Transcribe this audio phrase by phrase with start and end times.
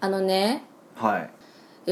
[0.00, 0.62] あのね
[0.94, 1.30] はい。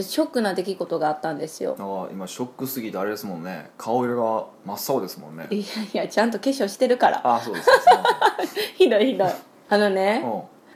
[0.02, 1.76] ショックな出来事があったんですよ。
[1.78, 3.70] ああ今ショックすぎてあれですもんね。
[3.78, 5.46] 顔色が真っ青ですもんね。
[5.50, 5.62] いや
[6.02, 7.20] いやちゃんと化粧してるから。
[7.24, 7.70] ああそうです
[8.74, 9.28] ひどいひどい。
[9.68, 10.24] あのね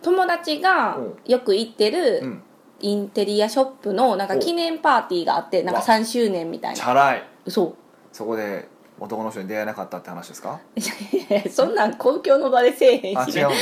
[0.02, 1.18] 友達がうん。
[1.26, 2.42] よく行ってるうん。
[2.80, 5.86] インテリアショップのなんか記念パーティーがあってなんかわ。
[5.86, 6.76] 3周年みたいな。
[6.76, 7.22] チャラい。
[7.48, 7.74] そう。
[8.12, 8.68] そこで
[9.00, 10.60] 男の人に出会えなかったって話ですか？
[10.76, 10.80] い
[11.30, 13.52] やいやそんなん公共の場でせえへんし、ね、あ違うんや、はい、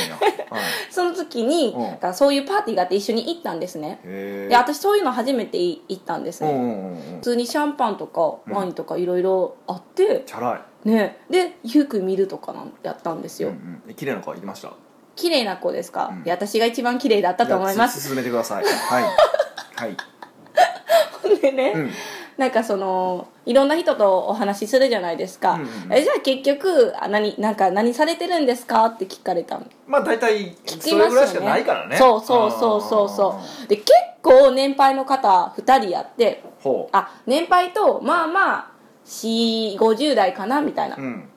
[0.89, 2.13] その時に、うん。
[2.13, 3.99] そういうパーティーがあって一緒に行ったんですね。
[4.03, 7.15] で私そういうの初めて行ったんですね、うんうんうんうん。
[7.17, 10.89] 普通にシャンパンとかうんワインとかいろいろあって、チャラい。
[10.89, 11.19] ね。
[11.29, 13.83] でゆうくん見るとかなんやったんですよ、うんうん。
[13.89, 14.71] え綺麗な子行きました？
[15.15, 16.23] 綺麗な子ですか、うん。
[16.23, 18.01] いや私が一番綺麗だったと思います。
[18.01, 18.63] 進めてください。
[18.63, 19.03] はい。
[19.03, 19.97] はい。
[21.41, 21.91] でね、うん
[22.37, 25.93] なんかそのいろんな人とお話しするじゃないですか、うんうんうん。
[25.93, 30.99] えじゃあ結局あ何なんか何されてるんですかって聞かれたのまあ大体聞そきますよね。
[30.99, 31.97] れぐらいしかないからね。
[31.97, 33.67] そうそうそうそうそう。
[33.67, 38.71] で結構年配の方2人やってほあ年配とまあまあ
[39.07, 40.95] 450代かなみたいな。
[40.97, 41.29] う、うん。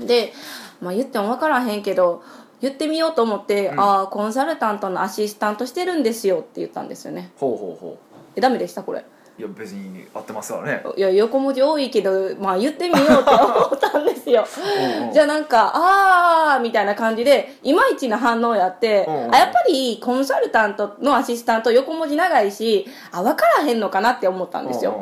[0.00, 0.32] で、
[0.80, 2.22] まあ、言っても分からへんけど
[2.60, 3.80] 言ってみようと思って、うん。
[3.80, 7.30] ああコンサルタントのアシスタントしてるんですよって言ったんですよね。
[7.36, 7.98] ほうほうほ
[8.34, 9.00] えダメでしたこれ。
[9.00, 9.04] う
[9.38, 10.84] いや別に合ってますからね。
[10.96, 14.44] いや横文字多いけどまあ言ってみようって思ったんですよ。
[15.12, 24.94] じゃあなんかああみたいな感じでいまいちな反応やって、あやっぱりコンサルタントのアシスタント横文字長いしあ分からへんのかなって思ったんですよ、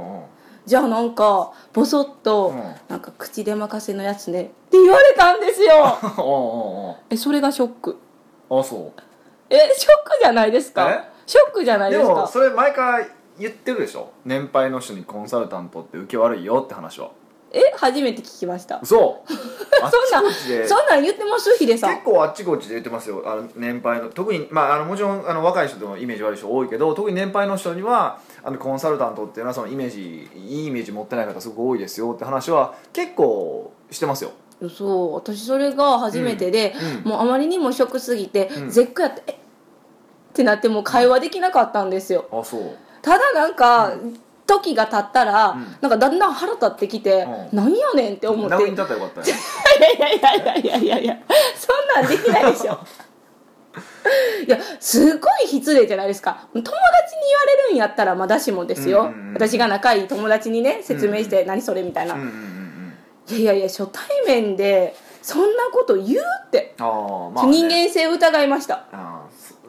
[0.65, 2.75] じゃあなんかボソッと、うん。
[2.89, 5.99] なんか口で任せのやつねって言われたんですよ。
[7.11, 7.99] えそれがショック。
[8.49, 9.03] あそう。
[9.49, 10.89] えショックじゃないですか？
[10.89, 11.11] え？
[11.27, 12.15] ショックじゃないでですか？
[12.15, 13.09] もそれ毎回
[13.41, 14.13] 言ってるでしょ？
[14.25, 17.11] 年配の人にコンサルタントって受け悪いよって話は。
[17.53, 18.79] え初めて聞きました。
[18.81, 19.25] 嘘。
[19.83, 20.33] あっちそんな
[20.69, 21.57] そんなん言ってます？
[21.59, 21.95] ヒデさん。
[21.95, 23.25] 結構あっちこっちで言ってますよ。
[23.27, 34.31] あの年配の特に、まあ、あのもちろんあの若い人でもイメージ悪い人多いけど特に年配の人にはあのコンサルタントっていうのはそのイメージいいイメージ持ってない方すごく多いですよって話は結構してますよ。
[34.69, 37.11] そう私それが初めてで、うん。
[37.11, 38.71] もうあまりにもショックすぎて、うん。
[38.71, 39.33] 絶句やってえ？
[39.33, 39.37] っ
[40.35, 42.27] てなってもう会話できなかったんですよ。
[42.31, 43.93] あそうただなんか、
[44.47, 45.77] 時が経ったら、うん。
[45.81, 47.57] なんかだんだん腹立ってきて、うん。
[47.57, 48.57] なんやねんって思って。
[49.29, 49.31] い
[50.01, 51.19] やいやいやいやいやいや
[51.55, 52.79] そんなんできないでしょ。
[54.47, 56.49] いやすごい失礼じゃないですか。
[56.53, 62.95] 友達に言われるんやったらまだしもですよ、うんうんうん私が仲いい友達にね説明して、何それみたいな、うんうんうん
[63.31, 63.37] うん。
[63.37, 66.87] いやいやいや初対面でそんなこと言うって、ま
[67.37, 68.85] あ、ね、人間性を疑いました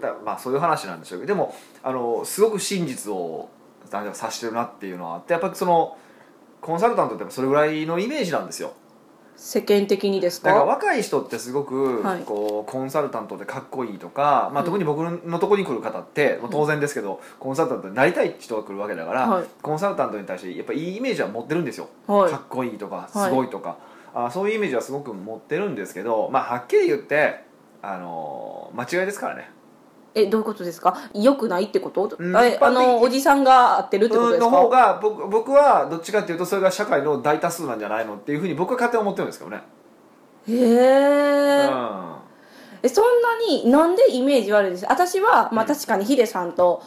[0.01, 3.49] だまあそういう話なんでしょうけどでもあのすごく真実を
[3.91, 5.97] あの指してるなっていうのはあってやっぱりその
[6.59, 8.73] コンサルタントってそれぐらいのイメージなんですよ。
[9.35, 12.21] 世間的にですなんかか若い人ってすごくはい。
[12.21, 14.65] こうコンサルタントでかっこいいとか、まあ、うん。
[14.65, 19.45] 特に僕のとこに来る方って、まあ当然ですけどコンサルタントになりたい人が来るわけだから、はい。
[19.61, 22.31] コンサルタントに対してやっぱいいイメージは持ってるんですよ、はい。
[22.31, 23.31] かっこいいとかすはい。
[23.31, 23.77] ごいとか、
[24.13, 27.43] あそういうイメージはすごく持ってるんですけど、まあ、はっきり言って
[27.81, 29.49] あの間違いですからね
[30.13, 30.97] えどういうことですか？
[31.13, 32.35] 良くないってこと、うん。
[32.35, 39.61] えあのおじさんが合ってるってことですの方かが僕僕はどっちかっていうとそれが社会の大多数なんじゃないのっていうふうに僕は勝手に思ってるんですけどね、
[40.49, 42.15] へえ、うん。
[42.83, 44.85] えそんなになんでイメージ悪いです？
[44.89, 45.73] 私は、まあ、うん。
[45.73, 46.83] 確かにヒデさんと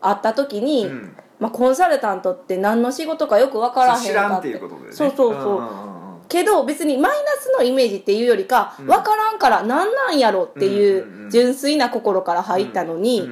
[0.00, 1.16] 会った時に、うん。
[1.40, 4.92] まあ、コンサルタントって何の仕事かよく分からへんか知らんっていうことでね。
[4.92, 5.52] そうそうそう。
[5.52, 8.86] うんうんうんけど別にマイナスのイメージっていうよりか、うん。
[8.86, 13.22] 分からんから何なんやろっていううん純粋な心から入ったのに、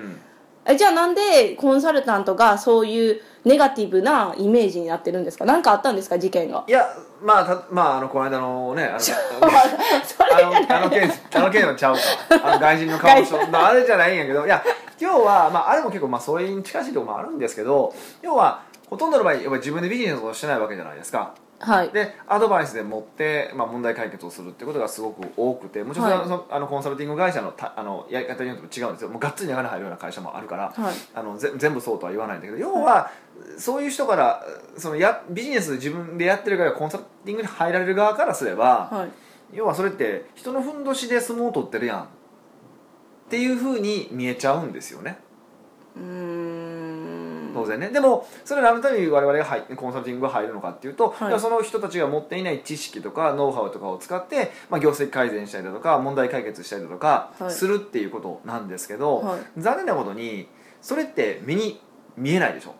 [0.68, 5.44] うじゃあなんでコンサルタントがそういうネガティブなイメージになってるんですか？
[5.44, 6.18] 何かあったんですか？
[6.18, 6.64] 事件が。
[6.66, 6.84] いや
[7.22, 12.00] まあたまああのこの間のねあのあのあの件あの件はちゃうか
[12.42, 13.46] あの外人の顔の人。
[13.48, 14.62] まああれじゃないんやけどいや
[15.00, 21.90] 今日は、まあ、あれも結構まあそれに近しいところもあるんですけど要はほとんどの場合やっぱり自分でビジネスをしてないわけじゃないですかはい。
[21.90, 26.40] でアドバイスで持って、まあ、問題解決をするってことがすごく多くてもちろんははい。
[26.50, 29.08] あのコンサルティング会社のたあのやり方によっても違うんですよ。
[29.08, 30.94] もうがっつり中に入るような会社もあるから、はい。
[31.14, 33.10] あのぜ全部そうとは言わないんだけど要は
[33.58, 34.44] そういう人から
[34.76, 39.56] そのやビジネス自分でやってるからコンサルティングに入られる側からすれば、はい。
[39.56, 42.06] 要はそれって人のふんどしで相撲を取ってるやんっ
[43.30, 45.18] ていうふうに見えちゃうんですよね。
[45.96, 46.65] うーん
[47.66, 47.88] 当然ね。
[47.90, 51.40] でもそれ何のために我々が入コンサルティングが入るのかっていうと、はい。
[51.40, 57.50] その人たちが持っていない知識とかノウハウとかを使って、まあ、業績改善したりだとか問題解決したりだとかはい。
[57.50, 59.40] するっていうことなんですけど、はい。
[59.58, 60.48] 残念なことに
[60.80, 61.80] それって目に
[62.16, 62.74] 見えないでしょ？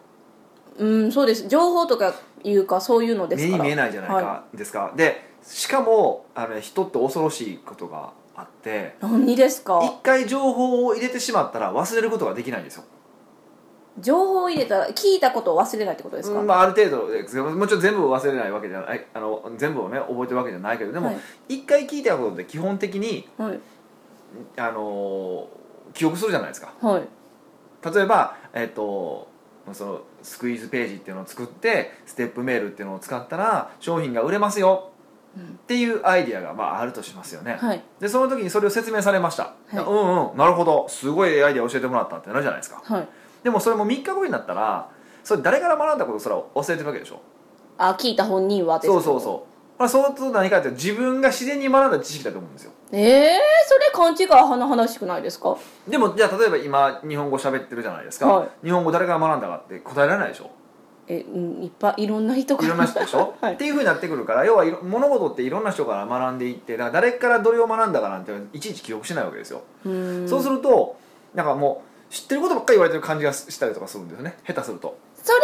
[0.79, 1.49] うんそうです。
[1.49, 9.81] 情報とかいうかそういうのです目に見えないじゃないはかですか、でしかもあの人って恐ろしいことがあって何ですか？
[9.83, 12.85] 一回情報を入れてしまったら忘れることができないんですよ
[13.99, 21.17] 情報を入れたら聞いたことを忘れないってことですか、うんまあ、ある程度でもちろん全部を忘れないわけじゃないあの全部をね覚えてるわけじゃないけどでもはい。
[21.49, 23.61] 一、回聞いたことで基本的にはい。
[24.59, 25.49] あの
[25.95, 26.75] 記憶するじゃないですか。
[26.81, 27.95] はい。
[27.95, 29.29] 例えば、えっと
[29.73, 34.91] そのスクイーズページっていうのを作ってステップメールっていうのを使ったら商品が売れますよ
[35.37, 37.83] うんっていうアイディアがまああるとしますよね、はい。
[37.99, 39.77] でその時にそれを説明されました、はい。
[39.79, 40.87] うんうんなるほど。
[40.89, 42.83] すごいアイディア教えてもらったってなるじゃないですか。
[42.85, 43.09] はい
[43.47, 44.89] でもそれも3日後になったら
[45.23, 47.21] それ誰から学んだことすら忘れてるわけでしょ？
[47.79, 49.47] あ聞いた本人はそうそうそ
[49.79, 52.73] う、まあ、そうすると何かって自分が自然に学んだ知識だと思うんですよ。
[52.91, 55.57] ええそれ勘違い甚だしくないですか？
[55.87, 58.49] でもじゃあ例えば今日本語喋ってるじゃないですか、はい。
[58.65, 60.51] 日本語誰から学んだかって答えられないでしょ？
[61.07, 62.67] え、うん、いっぱいいろんな人から。
[62.67, 63.55] いろんな人でしょ、 はい。
[63.55, 70.29] っていうふうになってくるから要は物事っていろんな人から学んでいってだから誰からどれを学んだかなんていちいち記憶しないわけですよ、うーん。
[70.29, 70.97] そうすると
[71.35, 74.39] なんかもう知ってることばっかり言われてる感じがしたりとかするんですよね。
[74.47, 74.97] 下手すると。
[75.23, 75.39] それ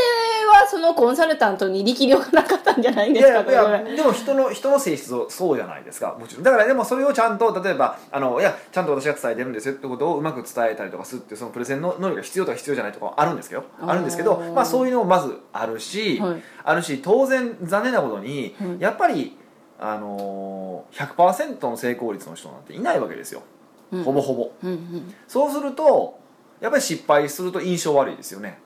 [0.61, 6.17] はそのコンサルタントに力量がなかったんじゃないですかやいやでも人の人の性質をそうじゃないですか。
[6.19, 6.45] もちろん。
[6.45, 13.65] だからでもそれをちゃんと例えばあのいやちゃんと私が伝えてるんですよってことをうまく伝えたりとかするっていうそのプレゼンの能力が必要とか必要じゃないとかあるんですけど。
[13.81, 14.05] あるん。
[14.05, 19.37] ですけどまあそういうのもまずあるし、はいあるし当然残念なことに、うんやっぱり
[19.81, 23.43] あのー、100%の成功率の人なんていないわけですよ、
[23.91, 24.05] うん。
[24.05, 24.53] ほぼほぼ。
[24.63, 25.15] うんうん。
[25.27, 26.22] そうすると
[26.63, 28.59] やっぱり失敗すると印象悪いですよね。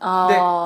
[0.00, 0.06] で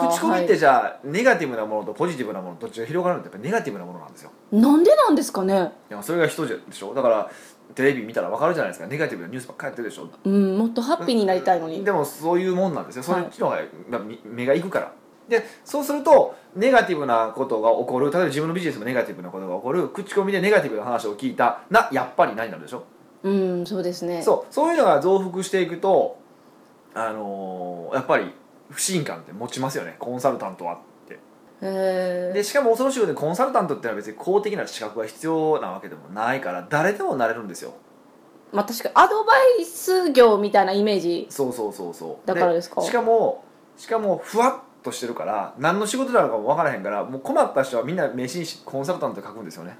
[0.08, 4.30] 口コミっはいてじゃあ、ネガティブなものとポジティブなものどっちが広がるのってやっぱりネガティブなものなんですよ。
[4.52, 5.72] なんでなんですかね？
[5.90, 6.94] いやそれが人じゃでしょ？
[6.94, 7.30] だから
[7.74, 8.86] テレビ見たら分かるじゃないですか。
[8.86, 10.08] ネガティブなニュースばっかりやってるでしょ？
[10.24, 11.84] うんもっとハッピーになりたいのに。
[11.84, 13.02] でもそういうもんなんですよ。
[13.02, 13.24] そはい。
[13.24, 13.56] っちの方
[13.90, 14.92] が目がいくから。
[15.28, 18.10] でそうするとネガティブなことが起こる。
[18.10, 19.88] 例えば自分のビジネスもネガティブなことが起こる。
[19.90, 21.60] 口コミでネガティブな話を聞いた。
[21.68, 22.84] なやっぱりないになるでしょ？
[23.22, 24.22] うんそうですね。
[24.22, 24.54] そう。
[24.54, 26.24] そういうのが増幅していくと
[26.98, 28.32] あのーやっぱり
[28.70, 31.18] 不信感って持ちますよねコンサルタントはって。
[31.62, 37.74] へでしかも恐ろしいことにコンサルタントってのは別に公的な資格が必要なわけでもないから誰でもなれるんですよ。
[38.52, 41.26] まあ確かにアドバイス業みたいなイメージ。
[41.30, 42.26] そうそうそうそう。
[42.26, 42.82] だからですか？
[42.82, 43.44] しかも
[43.76, 49.76] しかもふわっとしてるから何の仕事なのかも分からへんからもう困った人はみんな名刺にコンサルタントって書くんですよね。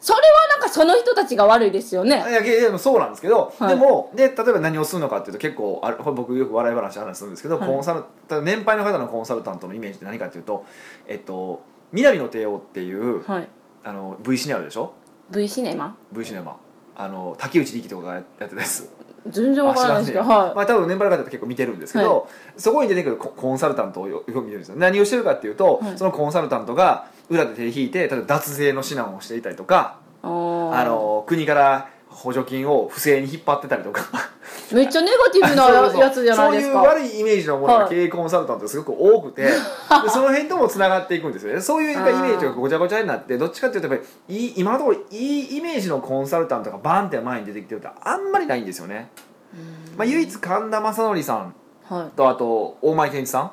[0.00, 0.24] それは
[0.60, 2.16] なんかその人たちが悪いですよね。
[2.28, 3.74] いやけでもそうなんですけど、はい。
[3.74, 7.68] でもで例えば何をするのかっていうと結構あ僕よく笑い話話するんですけど、はい。
[7.68, 10.66] コンサル年配の方のコンサルタントのイメージって何かっていうと
[11.08, 11.62] えっと
[11.92, 13.48] 南の帝王っていうはい。
[13.82, 14.92] あの V シネあるでしょ
[15.30, 16.58] ？V シネマ？V シネマ。
[16.94, 18.90] あの竹内力とかがやってたやつ
[19.26, 24.76] 全然わからないですけどはまあ多分年配の方って結構見てるんですけど、そこに出てくるココンサルタントをよよく見てるんですよ。
[24.76, 25.98] 何をしてるかっていうと、はい。
[25.98, 34.30] そのコンサルタントが裏で手引いて例えば脱税の指南をしていたりとかいあの国から補助金を不正に引っ張ってたりとか。
[34.72, 35.68] めっちゃネガティブな
[35.98, 36.82] やつじゃないですか。
[36.84, 37.88] そういう悪いイメージのものがはい。
[37.88, 39.50] 経営コンサルタントってすごく多くて、で
[40.08, 41.60] その辺ともつながっていくんですよね。
[41.60, 49.10] そういうイメージがごちゃごちゃになってどっちかっていうとやっぱりいい今のところいいイメージのコンサルタントがバンって前に出てきてるってあんまりないんですよね、
[49.96, 51.54] まあ、唯一神田正則さん
[51.88, 53.52] はいとあと大前健一さん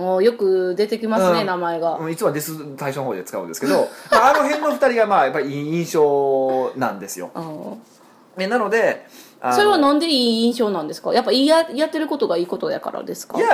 [0.00, 1.46] おーよく出てきますね、うん。
[1.46, 7.30] 名前が、うんいつもはデス対象の方で使うんですけど まああの辺の2人がまあやっぱりいい印象なんですよ。
[8.38, 9.04] えなので
[9.52, 11.12] それはなんでいい印象なんですか？
[11.12, 13.36] やっぱいいややってることがいいことやからですか？
[13.38, 13.48] いや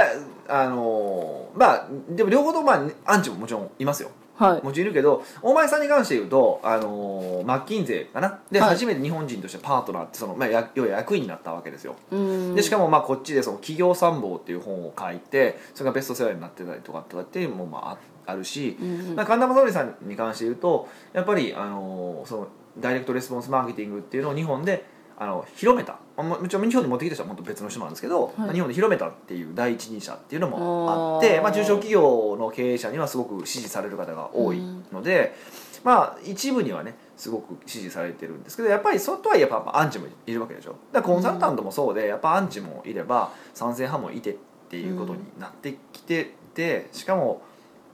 [0.49, 2.75] あのまあでも両方ともま
[3.07, 4.63] あアンチももちろんいますよはい。
[4.65, 8.41] もちろんいるけど大前さんに関して言うと、あのマッキンゼーかな？
[8.51, 8.71] で、はい。
[8.71, 11.97] 初めて日本人としてパートナーってその、まあ、や要は役員になったわけですよ。
[12.11, 12.55] うん。
[12.55, 22.49] でしかもまあこっちでその企業参謀っていう本を書いてそれがベストセラーになってたりとかっていうのもまあああるし、うんまあ、神田正則さんに関して言うとやっぱり、あのその
[22.81, 24.87] ダイレクトレスポンスマーケティングっていうのを日本で
[25.17, 25.99] あの広めた。
[26.17, 34.61] まあももちろん日本に持ってきた人はもっと別の人なんですけど、まあ日本で広めたっていう第一人者っていうのもあってまあ、中小企業の経営者にはすごく支持される方が多い
[34.93, 35.35] ので、
[35.83, 40.77] まあ一部にはねすごく支持されてるんですけどやっぱりそとはいえやっぱアンチもいるわけでしょ。
[40.93, 44.37] だからコンサルタントもそうでやっぱアンチもいれば賛成派もいてっ
[44.69, 47.43] ていうことになってきててしかも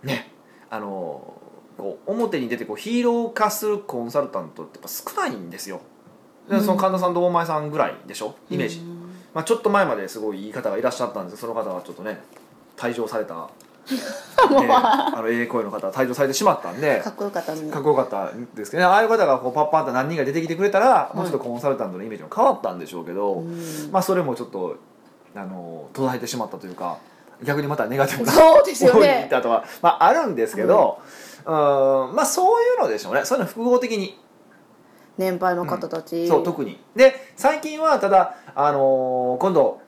[0.03, 0.31] ね
[0.71, 1.35] あの
[1.77, 5.81] こう表に出てこうヒーロー化するコンサルタントってやっぱ少ないんですよ
[6.50, 8.35] でその神田さんと大前さんぐらいでしょ？
[8.50, 9.00] イメージ、うん
[9.33, 12.21] まあ、ちょっと前まですごいいい方がいらっしゃったんですその方はちょっとね
[12.76, 13.49] 退場された、 ね、
[14.71, 17.00] あのええ声の方は退場されてしまったんで。
[17.00, 18.88] かっこよかったかっこよかったんですけどね。
[18.88, 23.90] ああいう方がこうパッパッと何人か出てきてくれたら、もうちょっとコンサルタントのイメージも変わったんでしょうけど、うん。
[23.92, 24.76] まあそれもちょっと
[25.37, 26.97] あの途絶えてしまったというか
[27.42, 30.99] 逆にまたネガティブなそうですよ方に行ねったとは、まあ、あるんですけど、
[31.45, 31.52] うん、
[32.14, 33.25] まあそういうのでしょうね。
[33.25, 34.19] そういうの複合的に
[35.21, 36.81] 年配の方たち、そう特に。
[36.97, 39.81] で最近はただ、あのー今度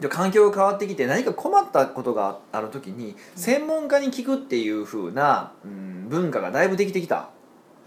[0.00, 7.30] で環境が変わってきて何か困ったことがある時に専門家に聞くっていう風な、うん、文化がだいぶできてきた、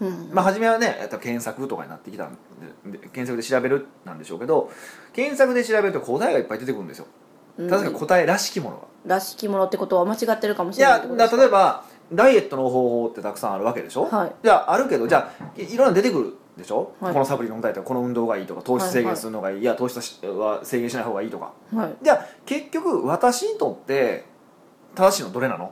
[0.00, 0.30] うん。
[0.32, 4.72] まあ初めはねやっぱ検索とかになってきたんでで検索で調べるなんでしょうけど
[5.12, 7.06] 検索で調べると答えがいっぱい出てくるんですよ。
[7.58, 7.70] うん。
[7.70, 14.32] 確か答えらしきものが、らしきものってことは間違ってるかもしいれないやだってことですか例えばダイエットの方法ってたくさんあるわけでしょ、はい。
[14.42, 17.12] じゃああるけどじゃあいいろんな出てくるでしょ、はい。
[17.12, 21.52] このサプリ飲んだりとかこの運動がいいとか糖質制限するのがいい、いや糖質は制限しない方がいいとか。
[21.74, 21.94] はい。
[22.02, 24.24] じゃあ結局私にとって
[24.94, 25.66] 正しいのどれなの？
[25.66, 25.70] っ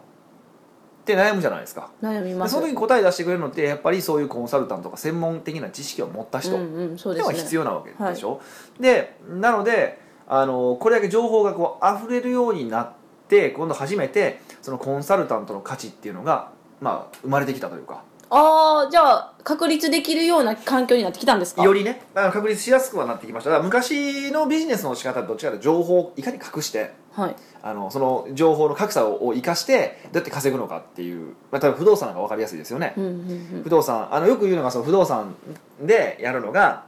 [1.04, 1.90] て悩むじゃないですか。
[2.02, 2.54] で悩みます。
[2.54, 7.34] その時に答え出してくれるのってやっぱりそういうコンサルタントとか専門的な知識を持った人ですね。
[7.34, 8.40] 必要なわけでしょ、
[8.78, 12.92] でなのであのこれだけ情報がこう溢れるようになっ
[13.28, 16.50] て今度初めてそのコンサルタントの価値っていうのが、
[16.82, 21.62] まあ、生まれてきたというかああじゃあ確立できるような環境になってきたんですか？
[21.62, 23.50] よりねあの確立しやすくはなってきました。
[23.50, 27.36] だから昔のビジネスの仕方はどっちかというと情報をいかに隠してはい。
[27.62, 34.14] あのその情報の格差を生かしてどうやって稼ぐのかっていう、まあ、例えば不動産が分かりやすいですよね、うんうん不動産。
[34.14, 35.34] あのよく言うのがその不動産
[35.82, 36.84] でやるのが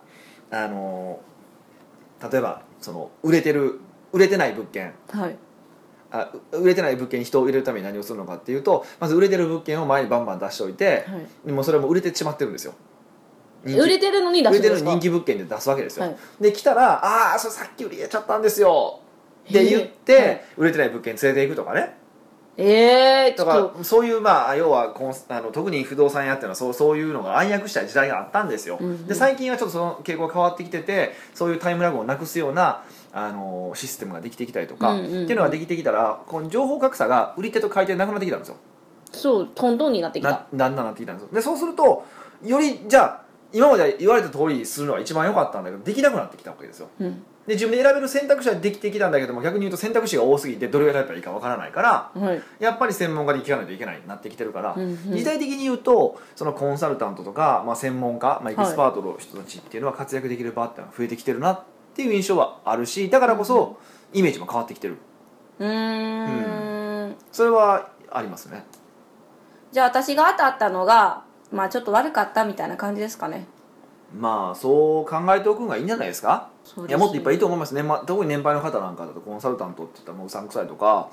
[0.51, 1.21] あの
[2.31, 3.81] 例えばその売れてる
[4.13, 4.93] 売れてない物件。
[5.15, 5.37] うんはい
[6.11, 11.47] あう売れてない物件に人を入れるために何をするのかっていうとまず売れてる物件を前にバンバン出しておいて、はい。
[11.47, 12.75] でもそれも売れてしまってるんですよ。
[13.65, 16.17] 売れてるのに出売れてる人気物件で出すわけですよ、はい。
[16.41, 19.01] で来たら「ああそれさっき売れちゃったんですよ」
[19.49, 21.97] って言って、売れてない物件連れていくとかね。
[22.57, 23.47] ええー、と。
[23.47, 29.07] からそういうまあ要はコンスあの特に不動産屋っていうのはそうそういうのが暗躍した時代があったんですよ、うんうん。
[29.07, 35.05] で最近はちょっとその傾向が変わってきててそういうタイムラグをなくすようなあのシステムができてきたりとか、うんうん。
[35.05, 38.57] うんっていうのができてきたらこの情報格差が売り手と買い手なくなってきたんですよ。
[39.13, 40.31] そうトントンになってきた。
[40.31, 41.29] なだんだんなってきたんですよ。
[41.33, 42.05] でそうすると
[42.45, 46.89] よりじゃあ今まで言われた通りするのが一番良かったんだけどできなくなってきたわけですよ。
[47.01, 47.23] うん。
[47.47, 52.43] で自分で選べる選択肢はできてきたんだけども逆に言うと選択肢が多すぎてどれを選べばいいかわからないからはい。
[52.61, 55.17] やっぱり専門家に聞かないといけないなってきてるから、うんうん。
[55.17, 63.79] 時代的に言うとそのコンサルタントとか、まあ、専門家、まあ、エキスパートの人たちっていうのは活躍できる場っていうのが増えてきてるなっていう印象はあるしだからこそ
[64.13, 64.97] イメージも変わってきてる。
[65.59, 67.17] うーん。
[67.33, 68.65] それはありますね。
[69.73, 73.47] じゃあ私が当たったのがまあちょっと悪かったみたいな感じですかね。
[74.19, 76.51] まあそう考えておくのがいいんじゃないですか？
[76.89, 81.11] いやもっといっぱいいいと思いますね、ま、特に年配の方なんかだとコンサルタントって言ったらもううさんくさいとかはい。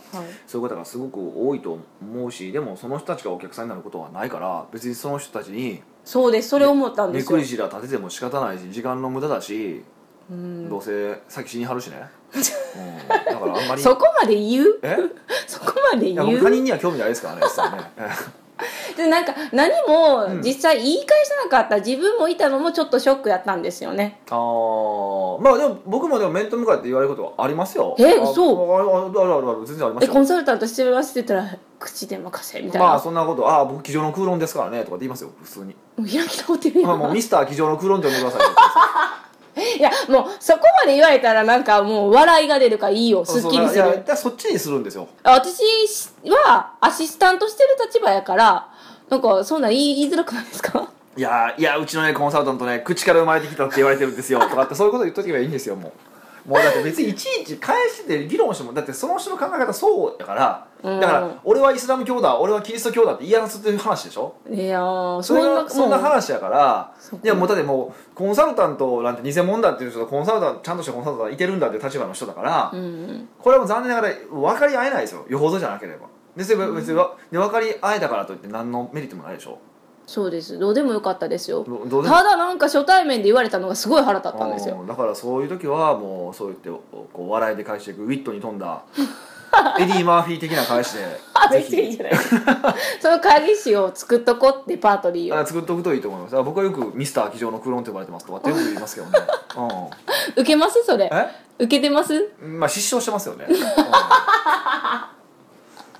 [0.47, 6.49] そういう方がすごく多いと思うしでもその人たちがお客さんになることはないから別にその人たちにそうです。
[6.49, 7.37] それ思ったん目ですよ。
[7.37, 9.83] くりしら立てても仕方ないし時間の無駄だし、
[10.29, 10.69] うん。
[10.69, 12.01] どうせ先死にはるしね、
[12.35, 13.81] うん、だからあんまり。
[13.81, 14.79] そこまで言う？
[14.83, 14.97] え？
[15.47, 16.27] そこまで言う？
[16.31, 17.91] 僕他人には興味ないですからね実際ね。
[18.97, 20.41] でなんか何もうん。
[20.41, 24.19] 実際言い返さなかった自分もいたのもちょっとショックやったんですよね。
[24.31, 25.39] あー。
[25.41, 27.95] まあでも僕もでも面と向かって言われることはありますよ。
[27.99, 28.43] えあ嘘。
[28.43, 30.11] あああるあるあるある全然ありますよ。
[30.11, 35.65] えコンサルタントしてますって言ったら口で任せみたいな、まあそんなことああ僕机上の空論ですからねとかって言いますよ普通に。
[35.65, 38.41] もう開き直ってるやあもうミスター机上の空論って呼んでください。
[38.41, 38.47] よ
[39.77, 43.25] いやもうそこまで言われたらなんかもう笑いが出るからいいよ。
[43.25, 43.83] すっきりする。
[43.83, 45.07] からそっちにするんですよ。
[45.23, 45.61] 私
[46.25, 48.67] はアシスタントしてる立場やから
[49.09, 50.87] なんかそんなん言い言いづらくないですか？
[51.15, 54.39] いやいやうちのねコンサルタントね口から生まれてきたって言われてるんですよ。
[54.39, 55.91] とかってそういうこと言っとけばいいんですよもう
[56.47, 60.99] もうだって別にいちいち返して議論してもだってその人の考え方そうやからうん。
[61.01, 72.79] だから俺はイスラム教だ俺はキリスト教だって言い争ってる話でしょいやーそれがそんな話やからいやもうだってもうコンサルタントなんて偽物だっていう人とコンサルタントちゃんとしたコンサルタントがいてるんだっていう立場の人だから、うん。
[72.79, 75.25] うんこれはもう残念ながら分かり合えないですよ。
[75.29, 76.07] よほどじゃなければ。
[76.37, 76.61] 別に
[76.93, 79.59] わで分かり合えたからといって何のメリットもないでしょ
[80.07, 80.57] そうです。
[80.57, 81.65] どうでもよかったですよ。
[81.67, 82.15] どどうでも。
[82.15, 84.79] ただなんか初対面で言われたのがすごい腹立ったんですよ。
[84.79, 86.69] うんだからそういう時はもうそう言って
[87.13, 88.81] こう笑いで返していくウィットに富んだ。
[89.79, 92.13] エディ・マーフィー的な返しであぜ別にいいひじゃない。
[93.01, 95.37] その会議室を作っとこってパートリーを。
[95.39, 96.35] あ作っておくといいと思います。
[96.43, 98.55] 僕はよくミスター机上のクローンって呼ばれてますとかってよ。
[98.55, 99.19] く言いますけどね、
[100.35, 100.83] 受けます？
[100.85, 101.09] それ。
[101.11, 101.63] え？
[101.63, 102.29] 受けてます？
[102.41, 103.57] うん、まあ失笑してますよね、 うん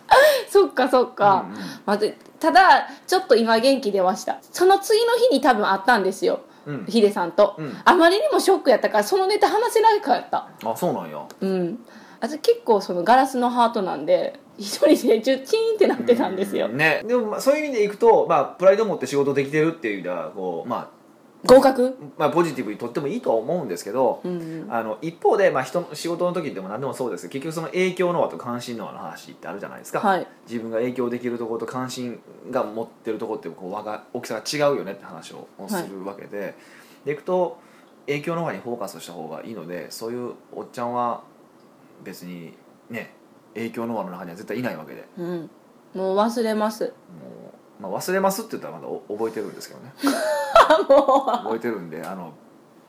[0.49, 1.61] そっかそっか、うんうん。
[1.85, 4.37] まずただちょっと今元気出ました。
[4.41, 6.85] その次の日に多分会ったんですよ、うん。
[6.87, 7.77] ヒデさんと、うん。
[7.83, 10.47] あまりにもショックやったからそのネタ話せなかった。
[10.63, 11.21] あそうなんや。
[11.41, 11.79] うん。
[12.19, 17.03] 私結構そのガラスのハートなんで一人でチュッチーンってなってたんですよ、ね。
[17.05, 20.89] でもまあそういう意味でいくと、まあ、プライド持って仕事できてるっていう意味ではこう、ま
[21.47, 21.97] 合格？
[21.99, 24.67] あ、まあポジティブにとってもいいとは思うんですけど、うんうん。
[24.71, 27.29] あの一方で、まあ、人の仕事の時でも何でもそうです。
[27.29, 30.27] 結局その影響の輪と関心の輪の話ってあるじゃないですか、はい。
[30.47, 32.19] 自分が影響できるところと関心
[32.51, 36.55] が持ってるところってこう輪が大きさが違うよねって話をするわけで、
[37.05, 37.59] でいくと
[38.05, 41.23] 影響の輪にフォーカスした方がいいのでそういうおっちゃんは
[42.03, 42.53] 別に
[42.89, 43.13] ね
[43.53, 45.05] 影響の輪の中には絶対いないわけで。
[45.17, 45.49] うん。
[45.95, 46.83] もう忘れます。
[46.83, 46.93] もう、
[47.79, 49.93] まあ、忘れますって言ったらまだお覚えてるんですけどね。
[50.89, 52.33] も覚えてるんであの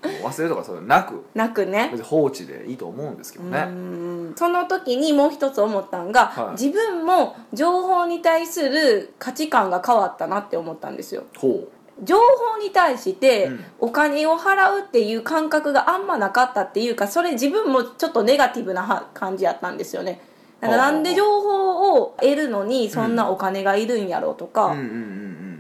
[0.03, 1.15] 忘れるとかそういうのなく。
[1.15, 1.89] うなくね。
[1.93, 4.33] 別に放置でいいと思うんですけどうねん。
[4.37, 6.63] その時にもう一つ思ったんが、はい。
[6.63, 11.25] 自分も情報に対する価値観が変わったなって思ったんですよ。
[11.37, 11.69] ほ
[12.05, 13.65] 情報に対してうん。
[13.81, 20.21] お金を払うっていう感覚があんまなかったっていうかそれ自分もちょっとネガティブなは感じやったんですよね
[20.61, 24.75] だからなんで情報を得るのにそんなお金がいるんやろうとか、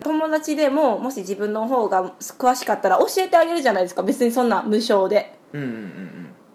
[0.01, 5.37] 友達でももし自分の方が詳しかったら教えてあげるじゃないですか別にそんな無償で。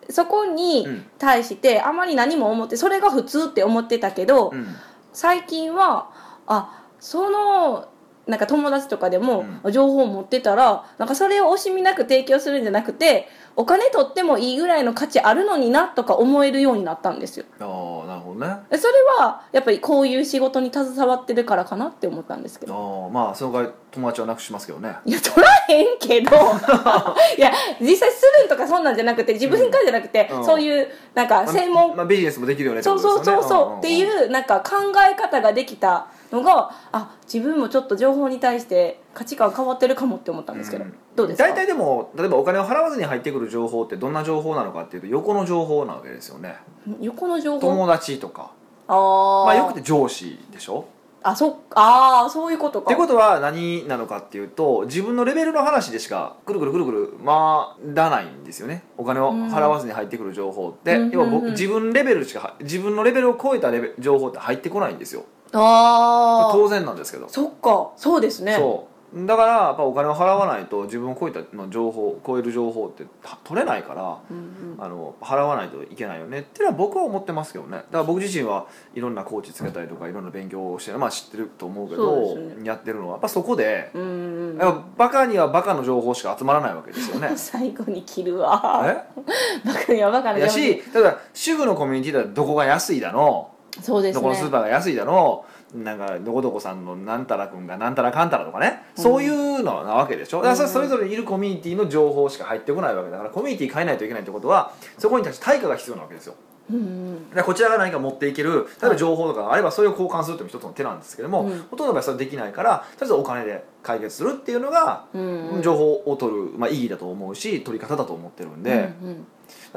[0.09, 4.67] そこにうん対してあまり何も思ってそれが普通って思ってたけど、うん。
[5.13, 6.09] 最近は
[6.45, 7.87] あその
[8.27, 17.45] なんか友達とかでも情報を持ってたらなんかそれを惜しみなく提供するんじゃなくてお金取ってもいいぐらいの価値あるのになとか思えるようになったんですよ。
[17.59, 17.65] あ
[18.05, 18.63] あなるほどね。
[18.71, 22.73] それはやっぱりこういう仕事に携わってるからかなって思ったんですけど。
[22.73, 24.95] ああまあその代わり友達はなくしますけどね。
[25.05, 26.31] いや取らへんけど。
[27.37, 30.45] いや実際するんとかそんなんじゃなくて自分からじゃなくて、うん。
[30.45, 34.77] そういうなんか専門まあ、まあビジネスもできるよねってそうそうそうそう、っていうなんか考
[35.07, 40.93] え方ができたのがあ自分もちょっと情報に対して価値観変わってるかもって思ったんですけど、うん。
[41.15, 41.47] どうですか？
[41.47, 46.55] 大体でも例えばお金を払わずに入ってくる情報ってどんな情報なのかっていうと横の情報なわけですよね。
[46.99, 47.69] 横の情報？
[47.69, 48.51] 友達とか。
[48.87, 50.85] あー、まあよくて上司でしょ？
[51.25, 52.91] あそあーそういうことか。
[52.91, 58.83] ってことは何なのかっていうと自分のレベルの話でしかくるくるくるくる回らないんですよね。
[58.97, 61.11] お金を払わずに入ってくる情報って、うん。
[61.11, 65.23] 要は僕自分レベルしかは自分のレベルを超えたレベ情報って入ってこないんですよ
[65.53, 67.27] ああ当然なんですけど。
[67.29, 67.91] そっか。
[67.95, 68.55] そうですね。
[68.55, 68.93] そう。
[69.27, 74.37] だからやっぱお金を払わないと自分を超えたの情報超える情報ってた取れないからうん
[74.77, 74.83] うん。
[74.83, 76.39] あの払わないといけないよね。
[76.39, 77.77] っていうのは僕は思ってますけどね。
[77.77, 82.65] だから僕自身はいろんなコーチつけたりとかいろんな勉強をしてまあ知ってると思うけどね。
[82.65, 87.33] やってるのはやっぱそこでうんうんやっぱバカにはバカの情報しか集まらないわけですよね。
[87.37, 88.81] 最後に切るわ。
[88.87, 89.03] え？
[89.63, 90.57] バカにはバカなや情報。
[90.59, 93.51] しただ主婦のコミュニティだとどこが安いだの？
[93.81, 94.21] そうですね。
[94.21, 95.45] どこのスーパーが安いだの？
[95.73, 100.41] なんかどこどこさんのなんたらくんがなんたらかんたらとかね、そういうのなわけでしょ。
[100.41, 106.35] だからそれぞれいるコミュニティの情報しか入ってこないわけだからコミュニティ変えないといけないってことはそこに対して対価が必要なわけですよ。
[106.69, 111.61] うんうんだからこちらが何か持っていける例えば情報とかがあればそれを交換するっていうのも一つの手なんですけども、うん。
[111.69, 115.49] ほとんどの場合それできないからとりあえずお金で解決するっていうのが、うん。
[115.49, 119.27] うん情報を取る、まあ、意義だと思うし取り方だと思ってるんで、うんうん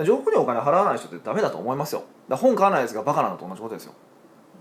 [0.04, 2.04] 情報にお金払わない人ってダメだと思いますよ。
[2.30, 3.94] 本買わないやつがバカなのと同じことですよ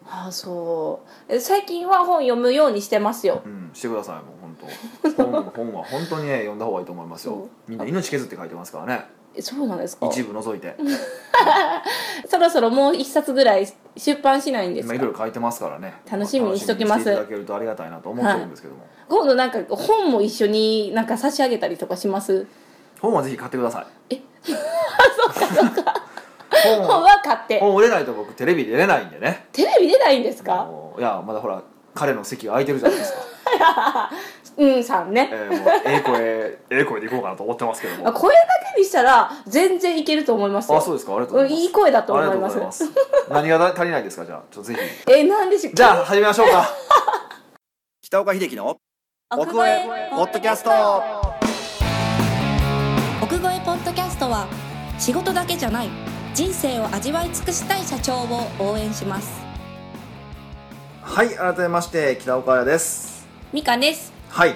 [0.08, 1.34] ああそう。
[1.34, 3.42] え最近は本読むようにしてますよ。
[3.46, 4.58] うんしてくださいもう本
[5.16, 5.24] 当。
[5.24, 7.48] 本本は本当にね読んだ方がいいと思いますよ。
[7.68, 9.06] みんな命削って書いてますからね。
[9.38, 10.06] えそうなんですか？
[10.08, 10.76] 一部除いて。
[12.30, 15.94] そろそろもう一冊ぐらい出版しないんです今かいろいろ書いてますからね。
[16.10, 17.06] 楽しみにしときます。
[17.06, 22.48] 楽しみにしていただけるとありがたいなと思ってるんですけども、今度なんか本も一緒になんか差し上げたりとかします
[23.02, 25.95] 本はぜひ買ってくださいえそっかそっか
[26.64, 27.60] 本本は買って。
[27.60, 29.48] 本売れないと僕テレビ出れないんでね。
[29.52, 30.68] テレビ出ないんですか？
[30.98, 31.62] いやまだほら
[31.94, 33.20] 彼の席が空いてるじゃないですか、
[34.58, 35.30] うんさんね。
[35.32, 38.08] えーもうええ声ええ声でいこうかなと思ってますけども。
[38.10, 38.42] あ声だ
[38.76, 40.78] けにしたら全然いけると思いますよ。
[40.78, 41.14] あそうですか？
[41.14, 41.54] ありがとうございます。
[41.54, 42.84] うんいい声だと思います。
[43.30, 44.26] 何が足りないですか？
[44.26, 44.76] じゃあちょっとぜ
[45.08, 45.12] ひ。
[45.14, 46.66] えなんでしょうじゃあ始めましょうか。
[48.04, 48.76] 北岡秀樹の
[49.34, 50.72] 奥越えポッドキャスト。
[53.24, 54.46] 奥越えポッドキャストは
[55.00, 55.90] 仕事だけじゃない
[56.36, 59.42] 人生を味わい尽くしたい社長を応援します。
[61.02, 63.26] はい改めまして北岡彩です。
[63.54, 64.12] みかです。
[64.28, 64.54] はい。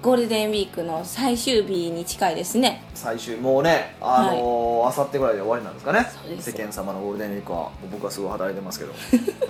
[0.00, 2.84] ゴールデンウィークの最終日に近いですね。
[2.94, 6.06] 最終もうねあのーあさってぐらいで終わりなんですかね。
[6.38, 8.92] 世間様のゴールデンウィークは僕はすごい働いてますけど。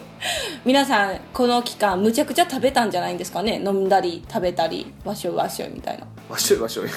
[0.64, 3.56] 皆さんこの期間むちゃくちゃ食べたんじゃないんですかね。
[3.62, 6.06] 飲んだり食べたりわしょいわしょいみたいな。
[6.30, 6.88] わっしょいわっしょい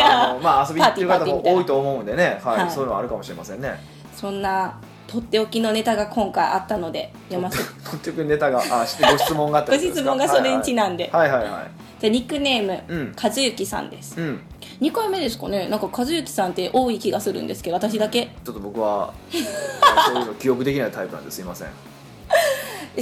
[0.00, 2.40] あのまあ遊びに行ってる方も多いと思うんでね。
[2.44, 2.70] はい、はい。
[2.70, 3.93] そういうのはあるかもしれませんね
[4.24, 7.64] そんなとっておきのネタが今回あったので読ませて。
[7.90, 12.00] とって くネタがあしてご質問があったごり質問がそれにちなんで、はいはいはいはい。
[12.00, 13.16] でニックネーム、うん。
[13.22, 14.18] 和幸さんです。
[14.18, 14.40] うん。
[14.80, 15.68] 2回目ですかね？
[15.68, 18.30] なんか和幸さんって多い気がするんですけど私だけ。
[18.42, 21.68] ちょっと僕は そういうの記憶できないタイプなんですいません。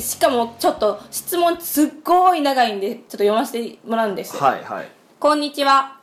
[0.00, 4.88] しかもちょっと質問すっごい長いんでちょっと読ませてもらうんです、はいはい。
[5.20, 6.01] こんにちは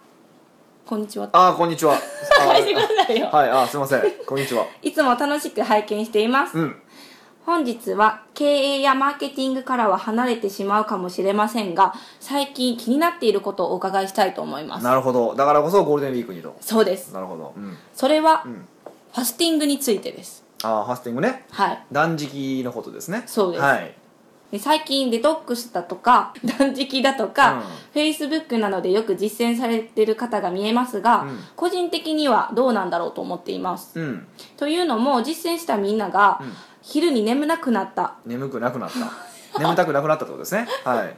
[0.89, 1.29] こんにちは。
[1.33, 1.95] あーこんにちは。
[2.39, 3.29] 返してくださいよ。
[3.31, 4.01] あはいあーすいません。
[4.25, 4.65] こんにちは。
[4.81, 6.75] いつも楽しく拝見しています、うん。
[7.45, 14.83] 本日は経営やマーケティングからは離れてしまうかもしれませんが最近気になっていることをお伺いしたいと思います。
[14.83, 15.35] なるほど。
[15.35, 16.57] だからこそゴールデンウィークにと。
[16.59, 17.13] そうです。
[17.13, 17.53] なるほど。
[17.55, 17.77] うん。
[17.93, 18.65] それは、ん。
[19.13, 20.43] ファスティングについてです。
[20.63, 21.45] ああファスティングね。
[21.51, 21.83] はい。
[21.91, 23.21] 断食のことですね。
[23.27, 23.61] そうです。
[23.61, 23.93] はい
[24.51, 27.61] で最近デトックスだとか 断食だとか、
[27.93, 31.39] Facebook などでよく実践されている方が見えますが、うん。
[31.55, 33.99] 個人的にはどうなんだろうと思っています。
[33.99, 34.27] うん。
[34.57, 36.53] というのも実践したみんなが、うん。
[36.81, 38.13] 昼に眠なくなった。
[38.25, 38.97] 眠くなくなった。
[39.59, 40.67] 眠たくなくなったってことですね。
[40.83, 41.15] はい。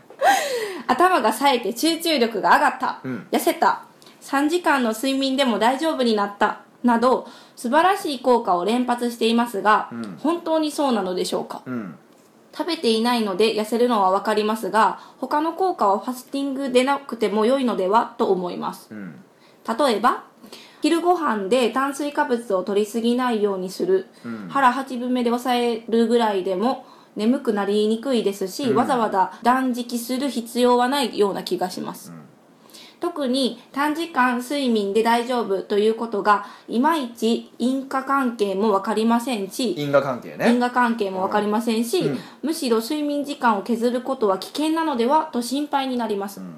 [0.87, 3.27] 頭が冴えて集中力が上がった、うん。
[3.31, 3.83] 痩せた。
[4.21, 6.59] 3時間の睡眠でも大丈夫になった。
[6.83, 10.19] など素晴らしい効果を連発していますが、うん。
[10.21, 11.61] 本当にそうなのでしょうか？
[11.65, 11.95] うん
[12.53, 18.87] 食べていないので痩せるのは分かりますが他の効果はファスティングでなくても良いのではと思います。
[18.91, 19.23] うん。
[19.65, 20.25] 例えば
[20.81, 24.47] 昼ご飯で炭水化物を取りすぎないようにする、うん。
[24.49, 26.85] 腹8分目で抑えるぐらいでも
[27.15, 28.75] 眠くなりにくいですし、うん。
[28.75, 32.11] わざわざ断食する必要はないような気がします、
[33.01, 42.19] 特に短時間睡眠で大丈夫ということがいまいち因果関係も分かりませんし因果関係因ね果関係も分かりませんし、うん。
[42.43, 46.55] むしろ睡眠時間を削ることは危険なのではと心配になります、うん。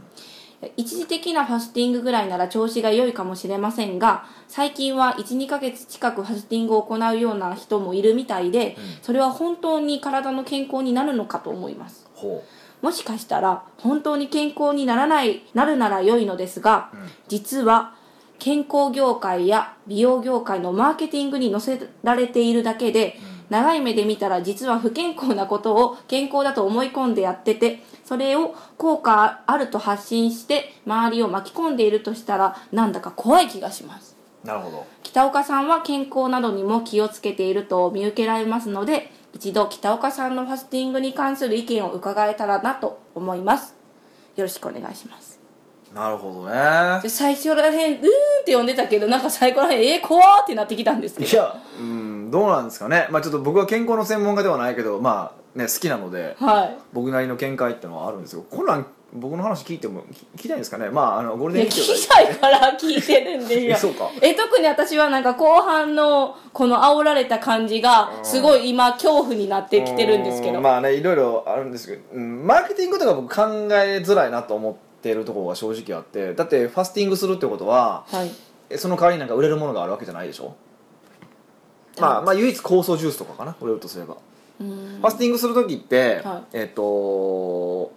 [0.76, 12.06] 一時的なファスティングぐらいなら調子が良いかもしれませんが最近は12ヶ月近くファスティングを行うような人もいるみたいで、それは本当に体の健康になるのかと思います。
[12.14, 12.44] ほ
[12.84, 17.00] もしかしたら本当に健康にならないなるなら良いのですが、うん。
[17.30, 17.96] 実は
[18.40, 23.18] 健康業界や美容業界のマーケティングに載せられているだけで、
[23.50, 34.18] 長い目で見たら実は不健康なことを 健康だと思い込んでやっててそれを効果あると発信して周りを巻き込んでいるとしたらなんだか怖い気がします。
[34.44, 34.86] うなるほど。
[35.04, 43.76] 北岡さんは健康などにも気をつけていると見受けられますので一度北岡さんのファスティングに関する意見を伺えたらなと思います。
[44.36, 45.40] よろしくお願いします。
[45.94, 47.00] なるほどね。
[47.02, 48.10] で最初らへんうーんっ
[48.46, 51.30] て呼んでたけどなんか最後らへんえー、怖ーってなってきたんですけど。
[51.30, 53.08] いやうんどうなんですかね。
[53.12, 56.78] まあちょっと僕は健康の専門家ではないけどまあね好きなのではい。
[56.94, 60.90] 僕なりの見解ってのはあるんですよこんなん僕の話聞いても聞聞きたいんですかね？
[60.90, 64.10] まああのゴールデンウィークきたいから聞いてるんでえ そうか。
[64.22, 70.64] え特に私はなんか後半のこの煽られた感じがすごい今恐怖になってきてるんですけど、うん。
[70.64, 78.32] まあねいろいろあるんですけど、うん、マーケティングとか僕考えづらいなと思ってるところが正直あってだってファスティングするってことははい。
[78.70, 80.56] えその代わりになんか売れるものがあるわけじゃないでしょ？
[82.00, 84.16] まあまあ唯一酵素ジュースとかかな売れるとすれば。
[84.60, 86.58] ファスティングする時って、はい。
[86.58, 87.92] えっ、と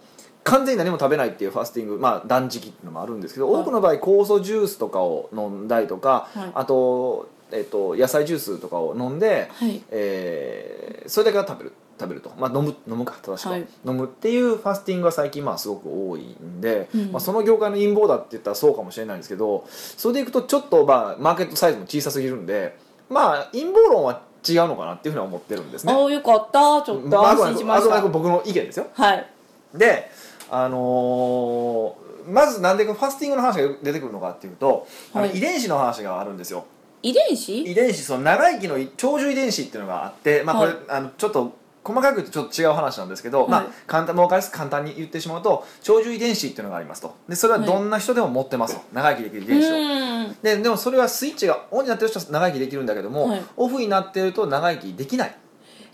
[0.47, 3.61] 完全に何も食べないっていうファスティング、まあ、断食っていうのもあるんですけど、はい。
[3.63, 6.51] 多くの場合酵素ジュースとかを飲んだりとか、はい。
[6.55, 9.81] あと,、えっと野菜ジュースとかを飲んで、はい。
[9.91, 13.67] えーそれだけは食べる食べると、まあ、飲む飲むか正しくは、はい。
[13.85, 17.11] 飲むっていうファスティングが最近まあすごく多いんで、うん。
[17.11, 22.77] まあ、その業界の陰謀だって言ったらそうかもしれないんですけどそれでいくとちょっとまあマーケットサイズも小さすぎるんで
[23.09, 25.93] まあ陰謀論は違うのかなっていうふうには思ってるんですね。
[25.93, 26.81] ああよかった。
[26.81, 27.95] ちょっと安心しました。
[27.95, 28.87] あくまで僕の意見ですよ。
[28.93, 29.27] はい。
[29.73, 30.11] で
[30.49, 36.65] あのーまずなんでファスティングの話が出てくるのかっていうと、あのはい遺伝子の話があるんですよ。
[37.01, 37.61] 遺伝子？
[37.61, 41.55] 遺伝子その長生きの長寿遺伝子っていうのがあって、まあこれはいあのちょっと
[41.85, 43.49] 細かく言うとちょっと違う話なんですけど、はい。
[43.49, 47.15] まあ簡単もう分かり簡単に言ってしまうと長寿遺伝子っていうのがありますと。
[47.29, 50.33] でそれはどんな人でも持ってますと、長生きできる遺う伝子を。
[50.43, 53.41] ででもそれはスイッチがオンになってる人は長生きできるんだけども、はい。
[53.55, 55.35] オフになってると長生きできない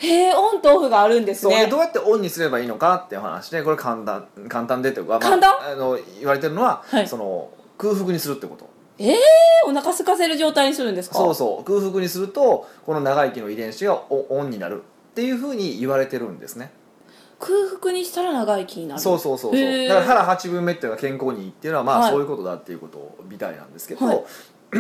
[0.04, 1.68] へえオンとオフがあるんですね。
[1.68, 5.72] どうやってオンにすればいいのかっていう話でこれ簡単簡単でというか、まあ簡単？
[5.72, 7.08] あの言われてるのは、はい。
[7.08, 8.70] その空腹にするってこと。
[9.00, 9.16] えー、
[9.66, 11.16] お腹空かせる状態にするんですか？
[11.16, 11.64] そうそう。
[11.64, 16.72] 空腹にするとこの長生きの遺伝子がオオンになるっていうふうに言われてるんですね。
[17.40, 19.02] 空腹にしたら長生きになる。
[19.02, 19.88] そうそうそうそう。
[19.88, 22.12] だから腹8分目っていうのは健康にいいっていうのはまあ、はい。
[22.12, 24.24] そういうことだっていうことみたいなんですけど、はい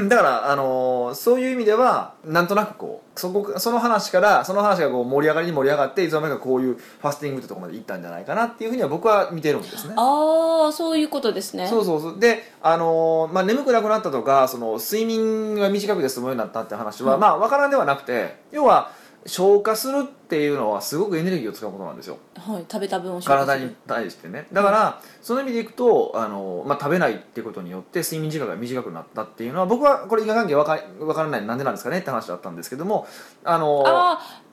[0.09, 9.93] だから、あのーそういう意味ではなんとなくこうそこその話からその話がこう盛り上がりに盛り上がっていつの間にかこういうファスティングってところまで行ったんじゃないかなっていうふうには僕は見てるんですね。
[9.95, 11.67] ああそういうことですね。
[11.67, 12.19] そうそうそう。
[12.19, 17.19] で、あのーまあ、眠くなくなったとかその睡眠が短くて済むようになったって話は、うん。
[17.21, 18.91] まあ分からんではなくて要は
[19.25, 22.17] 消化するっていうのはすごくエネルギーを使うことなんですよ。
[22.35, 24.47] はい食べた分を体に対してね。
[24.51, 31.45] だから、その意味でいくと、あのーまあ、食べないっていうことによって睡眠時間が短くなったっていうのは僕はこれ因果関係分か分からない。
[31.45, 33.07] なんでなんですかねって話だったんですけども、
[33.43, 33.83] あの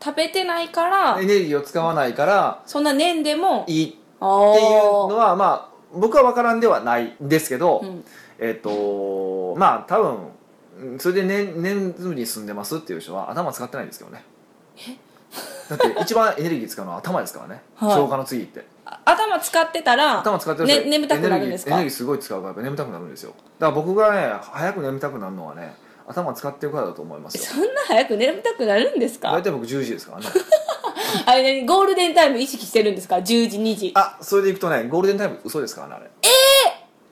[0.03, 8.05] 食べてないからエネルギーを使わないからそんな年でもいいっていうあのはまあ僕は分からんではないんですけど、あ、うん、
[8.39, 10.19] えっ、とまあ多分
[10.81, 14.25] うんそれで年年ずに住んでますっていう人は頭使ってないんですけどね
[15.69, 17.91] だって一番エネルギー使うのは頭ですからね、はい。
[17.91, 18.65] 消化の次って。
[18.85, 21.71] あ頭使ってたら頭使ってる人ね眠たくなるんですか？
[21.75, 23.35] エネルギーエネルギーすごい使うからやっぱ眠たくなるんですよ。
[23.59, 25.75] だから僕がね早く眠たくなるのはね
[26.09, 27.45] 頭使ってるからだと思いますよ。
[27.45, 29.31] そんな早く寝たくなるんですか？
[29.31, 30.27] 大体僕10時ですからね。
[31.27, 33.93] あれ何ゴールデンタイム意識してるんですか？10時2時。
[33.95, 36.11] あそれでいくとねゴールデンタイム嘘ですからねあれ。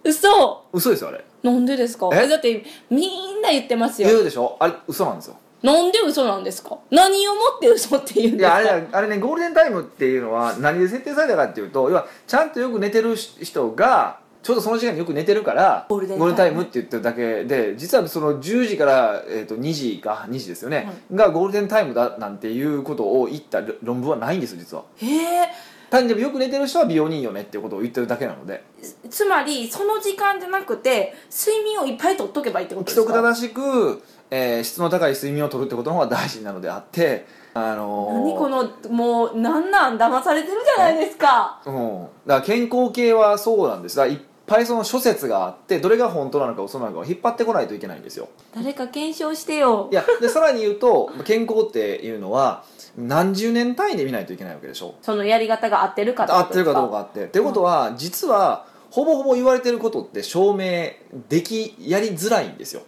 [0.04, 0.64] 嘘！
[0.72, 1.24] 嘘ですよあれ。
[1.42, 2.08] なんでですか？
[2.12, 2.24] え？
[2.24, 4.08] えだってみんな言ってますよ。
[4.08, 4.56] 言うでしょ？
[4.58, 6.78] あれ嘘なんですよなんで嘘なんですか？
[6.90, 8.62] 何をもって嘘って言うんですか？
[8.62, 16.62] いやあれあれねゴールデンタイムっていうのは何で設定されたかっていうと要はちゃんとよく寝てる人がちょうどその時間によく寝てるからゴールデンタイム。
[16.62, 24.84] って言ってるだけで実はその10時から、えー、と2時か2時ですよね、がゴールデンタイムだなんていうことを言った論文はないんですよ実は。
[24.98, 25.06] へ
[25.44, 25.48] え
[25.90, 28.62] 単にでもよく寝てる人は美容にいいよねっていうことを言ってるだけなので。
[29.10, 33.14] つまりその時間じゃなくて睡眠をいっぱいとっとけばいいってこと規ですか？
[33.14, 41.60] 則正しく、えー質の高い睡眠をとるってことの方が大事なのであってあのー何このもうなんなん騙されてるじゃないですか。
[41.66, 41.70] う。
[41.70, 44.00] ん、だから健康系はそうなんです。
[44.00, 48.28] いっぱいその諸説があってどれが本当なのか嘘なのかを引っ張ってこないといけないんですよ。
[48.54, 49.88] 誰か検証してよ。
[49.92, 52.64] いやでさらに言うと健康っていうのは
[52.96, 54.94] 何十年単位で見ないといけないわけでしょ。
[55.02, 56.26] そのやり方が合ってるか。
[56.28, 57.24] 合ってるかどうかって。
[57.24, 60.92] っていうことは実はほぼほぼ言われてることって証明
[61.28, 62.82] できやりづらいんですよ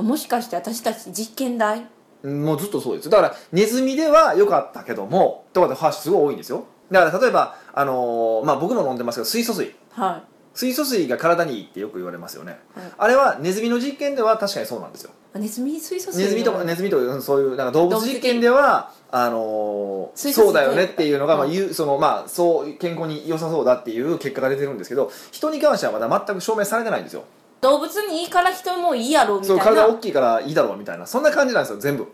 [0.00, 1.86] あもしかして私たち実験台？
[2.24, 3.08] もうずっとそうです。
[3.08, 6.66] だからネズミでは良かったけどもとかって話すごい多いんですよ。
[6.90, 9.74] だから例えば、あのーまあ、僕も飲んでますけど水素水。
[9.92, 12.84] は水素水が体にいいってよく言われますよね、はい。
[12.98, 15.12] あれはネズミの実験では確かにそうなんですよ。
[15.36, 27.24] いネズミ水素水ネズミとかネズミとかそういうなんか動物実験ではあのーそうだよねっていうのが、まあ、うそのまあそう健康に良さそうだっていう結果が出てるんですけど人に関してはまだ全く証明されてないんですよ
[27.60, 31.06] 動物にいいから人もいいやろみたそいうな体大きいからいいだろうみたいな。
[31.06, 32.06] そんな感じなんですよ全部。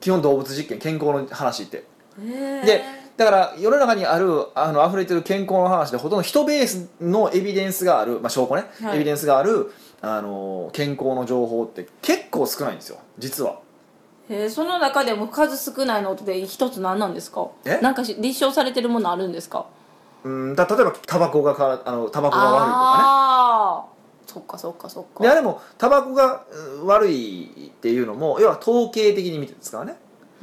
[0.00, 1.84] 基本動物実験健康の話って。
[2.20, 2.64] へー。
[2.64, 2.82] で
[3.16, 8.96] だから世の中にあるあの溢れてる健康の話でほとんど人ベースのエビデンスがある、まあ、証拠ね、はい。
[8.96, 12.98] エビデンスがあるあの健康の情報って結構少ないんですよ。
[13.18, 13.58] 実は。
[14.28, 14.50] へー。
[14.50, 17.48] その中でも数少ないのって一つ何なんですか？
[17.64, 17.80] え？
[17.80, 19.66] なんかし立証されてるものあるんですか？
[20.24, 23.95] うんだ例えばタバコがかあのタバコが悪いとかああ
[24.36, 25.22] そっかそっかそっか。
[25.22, 26.44] ねであれもタバコが
[26.80, 29.96] うん悪いっていうのも要は統計的に見てですからね。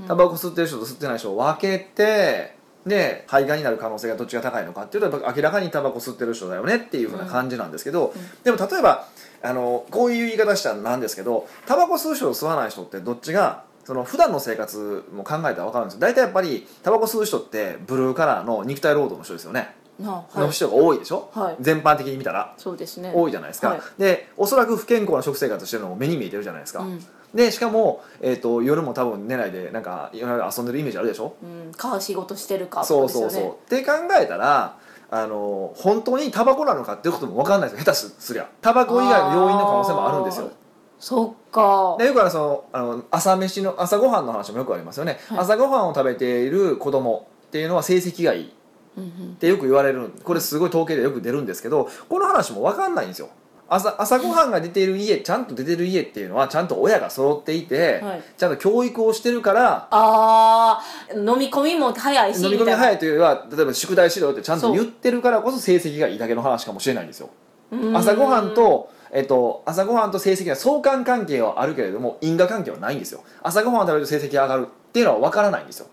[0.07, 2.55] タバコ吸ってる人と吸ってない人を分けて
[2.87, 9.07] で肺がんになる可能性がどっちが高いのかっていうと明らかにタバコ吸ってる人だよねっていうふうな感じなんですけど、でも例えば
[9.43, 15.99] あのこういう言い方したらなんですけどタバコ吸う人と吸わない人ってどっちがその普段の生活も考えたら分かるんですよ。
[15.99, 21.55] 大体やっぱりタバコ吸う人ってブルーカラーの肉体労働の人ですよね、の人が多いでしょ、はい。
[21.59, 22.53] 全般的に見たら。
[22.57, 23.11] そうですね。
[23.15, 23.81] 多いじゃないですか、はい。
[23.97, 26.99] でおそらく不健康な食生活してるのも目に見えてるじゃないですか、うん。
[27.33, 34.77] でしかも、えー、と夜も多分寝ないでなんか遊んでるイメージあるでしょ、うん、か仕事してるかそうそうそう、って考えたら
[35.11, 37.85] あの本当にタバコなのかっていうことも分かんないですよ。
[37.85, 38.49] 下手すすりゃ。
[38.61, 40.51] タバコ以外の要因の可能性もあるんですよ。
[40.99, 41.97] そっか。
[41.99, 45.39] でよくあのそのあの朝飯の朝ごはんの話もよくありますよね、はい。
[45.39, 48.53] 朝ごはんを食べている子供っていうのは成績がいい
[48.99, 49.01] っ
[49.39, 53.29] てよく言われるこれすごい統計でよく出るんですけどこの話も分かんないんですよ。
[53.69, 58.23] 朝朝ごはんが出ている家ちゃんと出てる家っていうのはちゃんと親が揃っていて、はい。
[58.37, 60.81] ちゃんと教育をしてるからああ
[61.15, 67.29] 飲み込みも早いし飲み込み早いというよりは例えば宿題しろよってちゃんと言ってるからこそ成績がいいだけの話かもしれないんですよ。
[67.71, 67.97] うん。
[67.97, 73.23] 朝ごはんと、えっと、朝ごはんと成績は相関関係はあるけれども因果関係はないんですよ。
[73.41, 75.87] 朝ごはんを食べると成績が上がるっていうのは分からないんですよ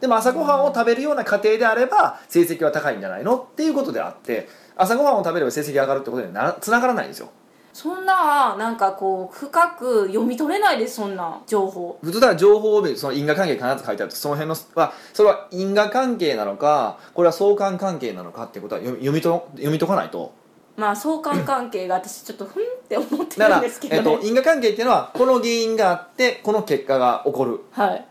[0.00, 3.36] でも朝ごはんを食べるような家庭であれば成績は高いんじゃないの？
[3.36, 7.30] っていうことであって朝ごはんを食べれば成績が上がるってことにつながらないんですよ。
[7.72, 11.98] そんななんかこう深く読み取れないですそんな情報。
[12.02, 14.16] 普通だから情報を見るその因果関係必ず書いてあると。
[14.16, 20.32] その辺のはそれは因果関係なのかこれは相関関係なのかってことは読み読みと読み解かないと。
[20.76, 27.60] まあ相関関係が私ちょっとふんって思ってだから、るんですけどえっと、ね因果関係っていうのはこの原因があってこの結果が起こる。
[27.72, 28.07] はい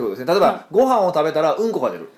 [0.00, 0.26] ってことですね。
[0.26, 0.60] 例えば、はい。
[0.70, 2.10] ご飯を食べたらうんこが出る。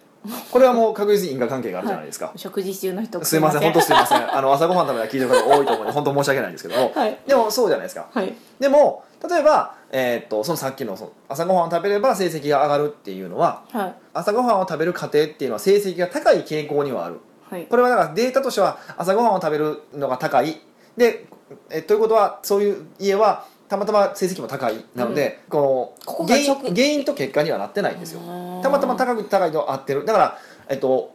[0.51, 3.25] これはもう確実に因果関係があるじゃないですか、食事中の人。
[3.25, 3.61] すいません。
[3.63, 4.37] 本当すいません。
[4.37, 6.81] あの朝ごはん食べたら聞いてる方多いと思うんで本当申し訳ないんですけど。
[6.81, 7.19] も、はい。
[7.27, 8.09] でもそうじゃないですか。
[8.13, 8.35] はい。
[8.59, 13.95] でも例えば、えーっとそのさっきのその朝ごはんを食べれば成績が上がるっていうのははい。
[14.13, 17.21] 朝ごはんを食べる家庭っていうのは成績が高い傾向にはある。
[17.49, 17.67] はい。
[17.67, 20.61] これはだからデータとしては朝ごはんを食べるのが高い。
[20.97, 21.27] で
[21.71, 28.21] えということはそういう家はたまたま成績も高いなので、このここが原因直原因と結果にはなってないんですよ。
[28.21, 30.05] うんたまたま高く高いと合ってる。
[30.05, 31.15] だから、えっと、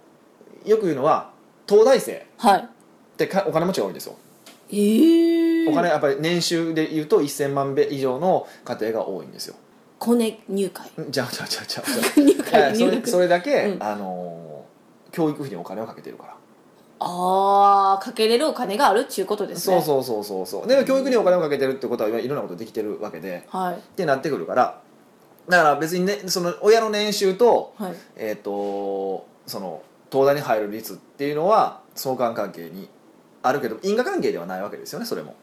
[0.66, 1.32] よく言うのは
[1.68, 2.60] 東大生はい。
[2.62, 2.66] っ
[3.18, 4.16] てかお金持ちが多いんですよ。
[4.72, 9.56] ええお金やっぱり年収で言うと1000万米以上の家庭が多いんですよ。
[10.00, 10.88] コネ入会。
[11.02, 13.84] んじゃあじゃあじゃあじゃあそそれだけ、うん。
[13.84, 14.44] あのー
[15.14, 16.36] 教育費にお金をかけてるから
[17.06, 19.82] ああかけれるお金があるっていうことですね。
[19.82, 23.76] そうそうそうそうで教育にお金をかけてるってことはいろんなことできてるわけではい。
[23.76, 24.80] ってなってくるから
[25.50, 27.96] だから別にねその親の年収と,、はい。
[28.16, 32.88] えー、とその東大に入る率っていうのは相関関係に
[33.42, 35.36] あるけど因果関係ではないわけですよねそれも。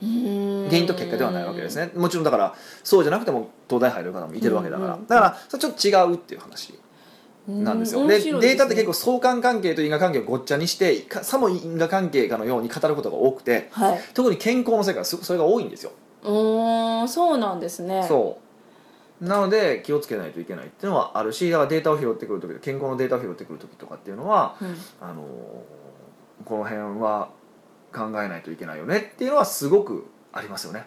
[0.00, 1.90] 原因と結果ではないわけですね。
[1.96, 2.54] もちろんだから
[2.84, 5.06] そうじゃなくても東大入る方もいてるわけだから、うんうん。
[5.08, 6.78] だからそれちょっと違うっていう話
[7.48, 14.00] なんですよ、でデータって結構相関関係と因果関係をごっちゃにしてかさも因果関係かのように語ることが多くて構はい。
[14.12, 15.92] 特に健康の世界はすそれが多いんですよ、
[16.24, 18.04] うーんそうなんですね。
[18.06, 18.38] そ
[19.20, 19.24] う。
[19.24, 24.76] なので気をつけないといけないっていうのはあるしだからデータを拾ってくる時健康のデータを拾ってくる時とかっていうのはうん。
[25.00, 25.24] あの
[26.44, 27.30] この辺は
[27.92, 30.86] 考えないといけないよねっていうのはすごくありますよね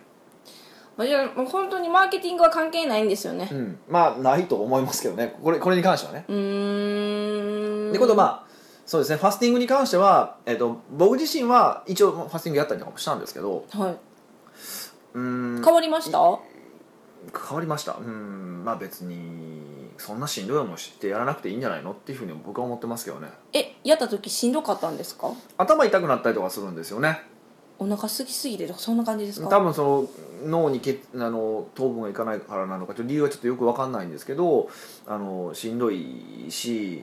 [0.98, 3.48] まあじゃあもう本当にマーケティングは関係ないんですよね。
[3.52, 3.80] うん。
[3.90, 5.36] まあないと思いますけどね。
[5.42, 6.26] これこれに関してはね。
[6.28, 7.94] うーん。
[7.94, 8.52] でことまあ
[8.86, 9.18] そうですね。
[9.18, 13.96] ファスティングに関しては、えっと僕自身は一応ファスティングやったりとかもしたんですけどは
[15.14, 15.22] うー
[15.60, 15.62] ん。
[15.62, 16.20] い変わりました？
[16.20, 17.94] 変わりました。
[17.94, 18.64] うん。
[18.66, 19.62] まあ別に
[19.98, 23.30] そんなしんどい思いしてやらなくていいんじゃないのっていうふうに僕は思ってますけどね。
[23.54, 25.32] えやった時しんどかったんですか？
[25.58, 27.22] 頭痛くなったりとかするんですよね
[27.82, 29.48] お腹空きすぎてとかそんな感じですか？
[29.50, 30.10] 多分その
[30.46, 34.70] 脳にけあの糖分がいかないからなのかちょっと理由はちょっとよく分かんないんですけど
[35.08, 37.02] あのしんどいし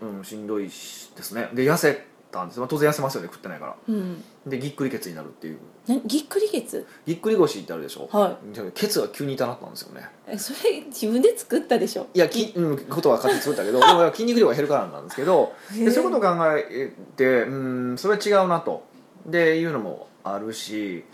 [0.00, 1.48] うん、しんどいしですね。
[1.54, 3.76] で痩せたんです、まあ、当然痩せますよね食ってないから。
[3.88, 4.24] うん。
[4.46, 5.58] でぎっくり血になるっていう。
[5.86, 6.84] なぎっくり血？
[7.06, 8.08] ぎっくり腰ってあるでしょ？
[8.10, 10.08] はじゃあケツが急に痛なったんですよね。
[10.26, 12.06] えそれ自分で作ったでしょ？
[12.14, 15.52] いやき、うん、ことは勝手に作ったけど 筋肉量が減るからなんですけど。
[15.72, 17.54] でそういうことを考えてう
[17.92, 18.82] んそれは違うなと。
[19.26, 21.04] でいうのもあるし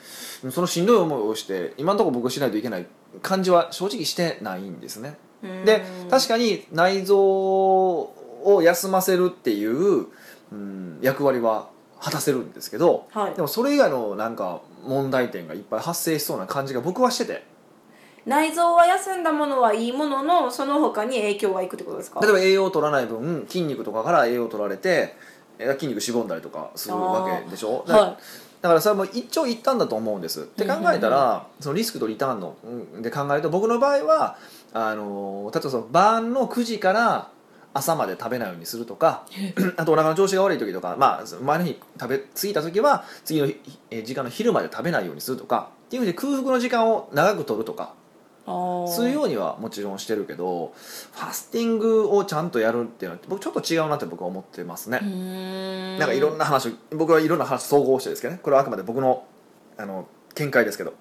[0.51, 2.87] そのしんどい思いをして今のところ僕はしないといけない
[3.21, 5.17] 感じは正直してないんですね。
[5.65, 10.07] で確かに内臓を休ませるっていう、
[10.53, 11.69] うん、役割は
[12.01, 13.35] 果たせるんですけどはい。
[13.35, 17.45] でもそれ以外のなんか問題点がいっぱい発生しそうな感じが僕はしてて。
[18.25, 22.21] 内臓は休んだものはいいもののその他に影響がいくってことですか？
[22.21, 25.17] 例えば栄養を取らない分筋肉とかから栄養を取られて
[25.59, 27.85] えー筋肉しぼんだりとかするわけでしょ？
[28.63, 30.43] だからそれはもう一長一短だと思うんです。
[30.43, 34.39] って考えたらそのリスクとリターンのうんで考えると僕の場合は
[34.73, 37.29] あの例えばその晩の9時から
[37.75, 39.27] 朝まで食べないようにするとか
[39.77, 43.49] あとお腹の調子が悪い時とか、まあ、前の日食べ過ぎた時は次の
[44.05, 47.95] 時間の昼まで食べないようにするとかっていうふうに空腹の時間を長く取るとか
[48.45, 54.99] するようにはもちろんしてるけどファスティングをちゃんとやるっていうのは僕ちょっと違うなって僕は思ってますね。
[55.99, 58.41] なんかいろんな話を僕はいろんな話総合してですけどね。
[58.43, 59.25] これはあくまで僕の
[59.79, 60.93] あの見解ですけど。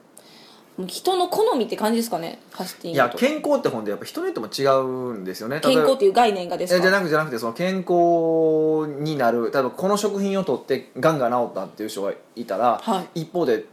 [0.88, 2.40] 人の好みって感じですかね？
[2.52, 3.04] ファスティンいグと。
[3.04, 5.60] や健康って本でやっぱ人によっても違うんですよね。
[5.60, 6.80] 健康っていう概念がですか？
[6.80, 13.66] えじゃなくてじゃなくてその健康になる例えばこの食品を取ってがんが治ったっていう人がいたら、は一方で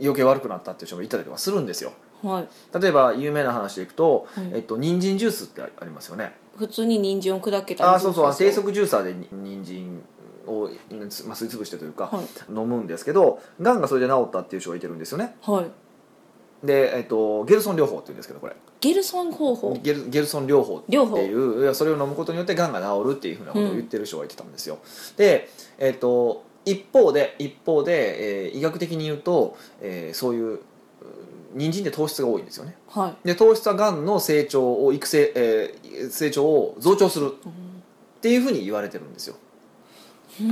[0.00, 2.48] 余計悪くなったっていう人もいたりとかするんですよはい。
[2.80, 4.50] 例えば有名な話でいくと、はい。
[4.54, 6.32] えっと人参ジュースってありますよね。
[6.56, 8.34] 普通に人参を砕けたあーそうそう。
[8.36, 10.02] 低速ジューサーでに人参
[10.46, 12.24] を、まあ、吸い潰してというか、はい。
[12.48, 15.36] 飲むんですけどがんがそれで治ったっていう人がいてるんですよね。
[15.42, 15.66] はい。
[16.66, 18.56] で、えっと、ゲルソン療法っていうんですけどこれ。
[18.80, 19.78] ゲルソン方法。
[19.80, 21.18] ゲルゲルソン療法って療法。
[21.18, 24.78] いうそれを飲むことによってがんが治るっていうふうなことを言ってる人がいてたんですよ、
[25.16, 30.60] で、えっと、一方で一方で、えー医学的に言うと、えーそういうう
[31.54, 32.76] 人参って糖質が多いんですよね。
[32.88, 33.28] はい。
[33.28, 37.32] で糖質はがんの成長を育成、えー成長を増長する。
[37.32, 39.36] っていうふうに言われてるんですよ。
[40.40, 40.46] うー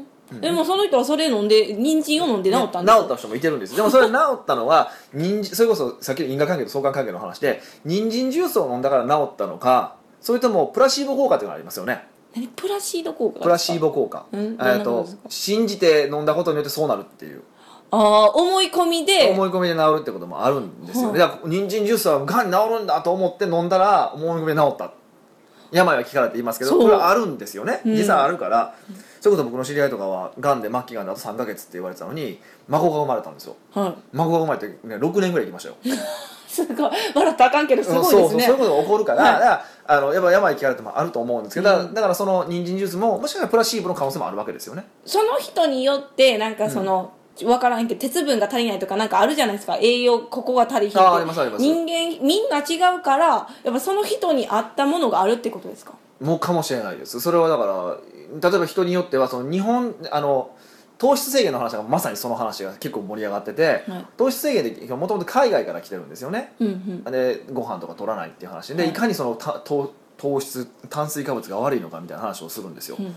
[0.00, 0.06] ん。
[0.40, 12.06] でもその人はそれ飲んで人参を飲んで治ったんです治った人もいてるんですでもそれ治ったのは人参 それこそさっきの因果関係と相関関係の話で人参ジュースを飲んだから治ったのかそれともプラシーボ効果っていうのがありますよね。
[12.36, 12.46] 何？
[12.48, 14.26] プラシード効果プラシーボ効果。
[14.30, 14.56] うん。
[14.60, 17.42] えっと信じて飲んだことによってそうなるっていう
[17.92, 19.30] ああ思い込みで。
[19.30, 21.12] 思い込みで治るってこともあるんですよはい。
[21.14, 24.92] ねだから人参ジュースはがんに治るんだと思って飲んだら思い込みで治った
[25.72, 27.80] 病は気からって言いますけどこれはあるんですよね。
[27.84, 27.92] うん。
[27.92, 28.74] 実際あるから、
[29.20, 33.56] それこそ僕の知り合いとかはがんで末期がんであと3か月って言われてたのに孫が生まれたんですよ。
[33.72, 35.76] は孫が生まれて、ね、6年ぐらい生きましたよ。
[35.84, 35.90] い
[36.48, 39.32] すごい笑ったらあかんけどすごいそうですねそうそういうことが起こるから,、はい。
[39.34, 44.84] だからあのやっぱ病気あるってもあると思うんですけど、だからうんだからその人参ジュースももしかしたらプラシーボの可能性もあるわけですよね。
[45.04, 47.12] その人によってなんかその、
[47.44, 49.78] 分からんけど鉄分が足りないとかなんかあるじゃないですか。
[49.80, 51.62] 栄養ここが足りひんあーありますあります。
[51.62, 53.26] 人間みんな違うから
[53.62, 55.94] やっぱその人に合ったものがあるってことですか？
[56.20, 57.20] もうかもしれないです。
[57.20, 57.98] それはだか
[58.40, 60.54] ら例えば人によってはその日本あの
[60.98, 64.06] 糖質制限の話がまさにその話が結構盛り上がってて、はい。
[64.18, 66.52] 糖質制限ってもともと海外から来てるんですよね。
[66.60, 67.12] うんうん。
[67.12, 68.90] でご飯とか取らないっていう話で、はい。
[68.90, 73.14] い、かにその糖質炭水化物が悪いのかみたいな話をするんですよ、うん。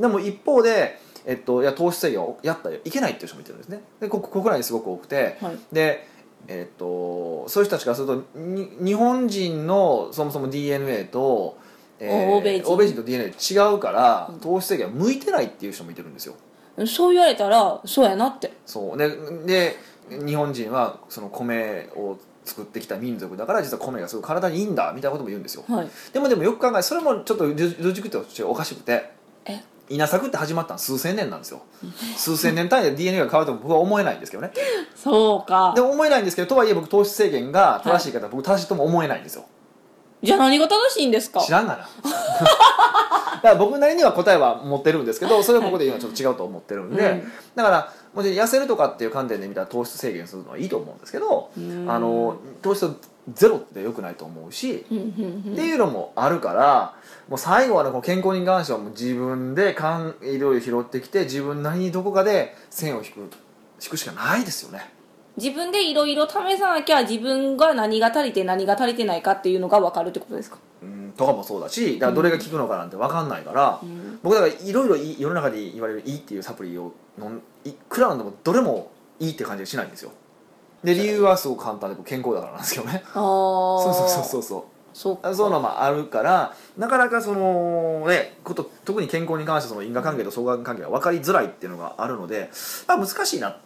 [0.00, 3.82] でも一方で、えっと、いや糖質制限をやったらいけないっていう人もいてるんですね。
[4.00, 5.58] でこ国内にすごく多くて、はい。
[5.72, 6.06] で、
[6.46, 11.58] えっと、そういう人たちからするとに日本人のそもそも DNA と、
[12.00, 12.72] 欧米人。
[12.72, 16.36] 欧米人と DNA 違うから糖質制限は向いてないっていう人もいてるんですよ。
[16.86, 18.52] そう言われたらそうやなって。
[18.64, 18.96] そう。
[18.96, 19.08] で
[19.46, 19.76] で
[20.08, 25.64] 日本人はその米を作ってきた民族だから実は米がすごい体にいいんだみたいなことも言うんですよ。
[25.68, 25.88] はい。
[26.12, 29.10] でもでもよく考えそれもちょっとロジロジックとしておかしくて。
[29.44, 31.62] え稲作って始まったの数千年なんですよ。
[32.16, 34.52] 数千年単位で DNA が変わると僕は思えないんですけどね。
[34.94, 35.72] そうか。
[35.74, 39.44] でも思えないんですけどとはいえ僕糖質制限が正しい方、僕正しいとも思えないんですよ。
[40.22, 41.40] じゃあ何が正しいんですか？
[41.40, 41.78] 知らんがな。
[41.82, 47.32] だから僕なりには答えは持ってるんですけどそれをここで言うのはちょっと違うと思ってるんで、うん。
[47.54, 51.88] だからもちろん痩せるとかっていう観点で見たら糖質制限するのはいいと思うんですけどうん。
[51.88, 52.90] あの糖質
[53.34, 56.94] ゼロってよくないと思うし、っていうのもあるから
[57.28, 63.20] もう最後はねこう健康に関してはもう自分でかんいろいろ拾ってきて自分なりにどこかで線を引く
[63.82, 64.90] 引くしかないですよね。
[65.36, 70.56] 自分でいろいろ試さなきゃ自分が何が足りて何が足りてないかっていうのが分かるってことですか？
[70.82, 74.18] うんとかもそうだしだからどれが効くのかなんて分かんないから、ん。
[74.22, 80.12] 僕だからいろいろ世の中で言われるいいっていうサプリを飲んいくら飲んでもどれもいいって感じがしないんですよ。
[80.84, 83.02] で理由はすごく簡単で僕健康だからなんですけどね。
[83.06, 84.62] ああ そうそうそうそうそう
[84.96, 85.34] そうか。
[85.34, 92.50] そういうのもあるからなかなかそのねこと特に健康に関してその因果関係と相関関係が分かりづらいっていうのがあるので、
[92.88, 93.58] まあ、難しいなっ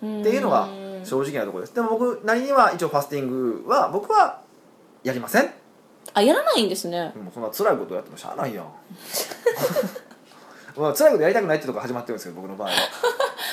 [0.00, 0.82] ていうのがうん。
[1.04, 1.74] 正直なところです。
[1.74, 4.40] でも僕なりには一応ファスティングは僕は
[5.02, 5.50] やりません。
[6.14, 7.12] あやらないんですね。
[7.16, 8.66] もうそんな辛いことやってもしゃあないやん
[10.76, 12.74] まあ辛いことやりたくないってとこが始まってるんですけど僕の場合は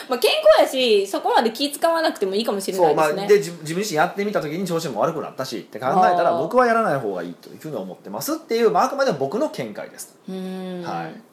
[0.10, 10.18] まあ健康やしそこまで気使わなくてもいいかもしれなそうまあいですねで自自分自身やってみた時に調子も悪くなったしって考えたら僕はやらない方がいいというふうに思ってますっていう、まあ、あくまでも僕の見解です。
[10.28, 11.30] はい。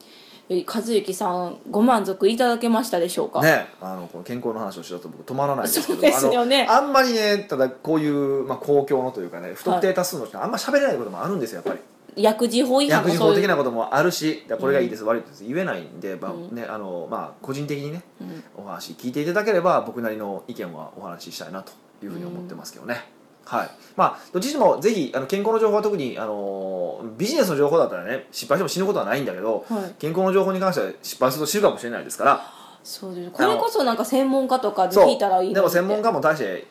[0.49, 3.67] え和幸さんご満足いただけましたでしょうか、ね。
[3.81, 6.67] あのこの健康の話をしようと僕止まらないですけどそうですよね。
[6.71, 11.81] あんまりねただこういう、まあ、公共のというかね不特定多数の人はあんま喋れないこともあるんですよやっぱり
[12.17, 15.45] 薬事法違反薬事法的なこともあるしこれがいいです、悪いです。
[15.45, 16.55] 言えないんで、まあうん。
[16.55, 18.45] ねあのまあ、個人的にねうん。
[18.57, 23.05] お話聞いていただければ僕なりの意見はお話ししたいなというふうに思ってますけどね、
[23.45, 23.71] はい。
[23.97, 29.95] まあどっちにしてもぜひあの健康の情報は特にあのビジネスの情報だったらね失敗しても死ぬことはないんだけど、はい。
[29.99, 32.53] 健康の情報に関しては失敗すると死ぬかもしれないですから。
[32.83, 33.31] そうです。
[33.33, 36.67] これこそなんか専門家とかで聞いたらいいでも専門家家も大して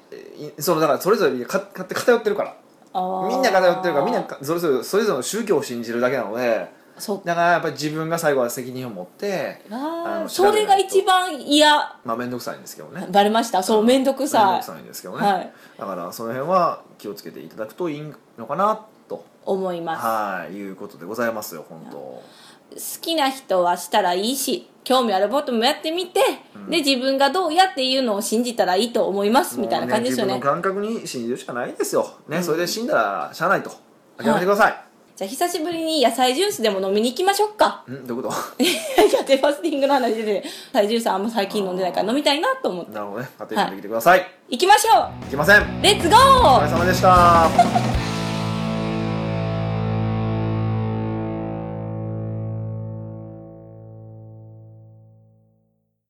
[0.59, 2.55] そのだからそれぞれかか偏ってるから
[3.27, 6.71] みんな偏ってるからみんなかそれぞれそれぞれの宗教を信じるだけなので
[7.25, 11.75] だからやっぱり自分が最後は責任を持ってあそれが一番嫌。
[12.05, 13.07] まあ面倒くさいんですけどね。
[13.11, 13.61] バレました？
[13.61, 14.41] そう面倒く面さい。
[14.43, 15.51] 倒くさいんですけどね、はい。
[15.77, 18.79] だからその辺は気をつけていただくといいのかな
[19.09, 22.23] と思いますはいいうことでございますよ本当好
[23.01, 26.19] きな人はしたらいいし興味あることもやってみて、
[26.69, 30.33] で自分がどうやっていうのを信じたらいいと思いますみたいな感じですよね。
[30.33, 32.07] もう自分の感覚に信じるしかないですよ。
[32.27, 33.71] ね、それで死んだらしゃあないと。
[34.17, 34.75] 諦めてください、
[35.15, 37.83] じゃあ久しぶりに野菜ジュースでも飲みに行きましょうか。
[37.89, 38.65] んどういうこ い
[39.13, 40.43] やでファスティングの話で
[40.73, 42.91] 野菜ジュースあんま最近飲んでないから飲みたいなと思って。
[42.91, 43.29] となるほどね。
[43.39, 45.61] 家庭にできてください、行きましょい、きません。
[45.61, 48.04] うレッツゴおー疲れ様でした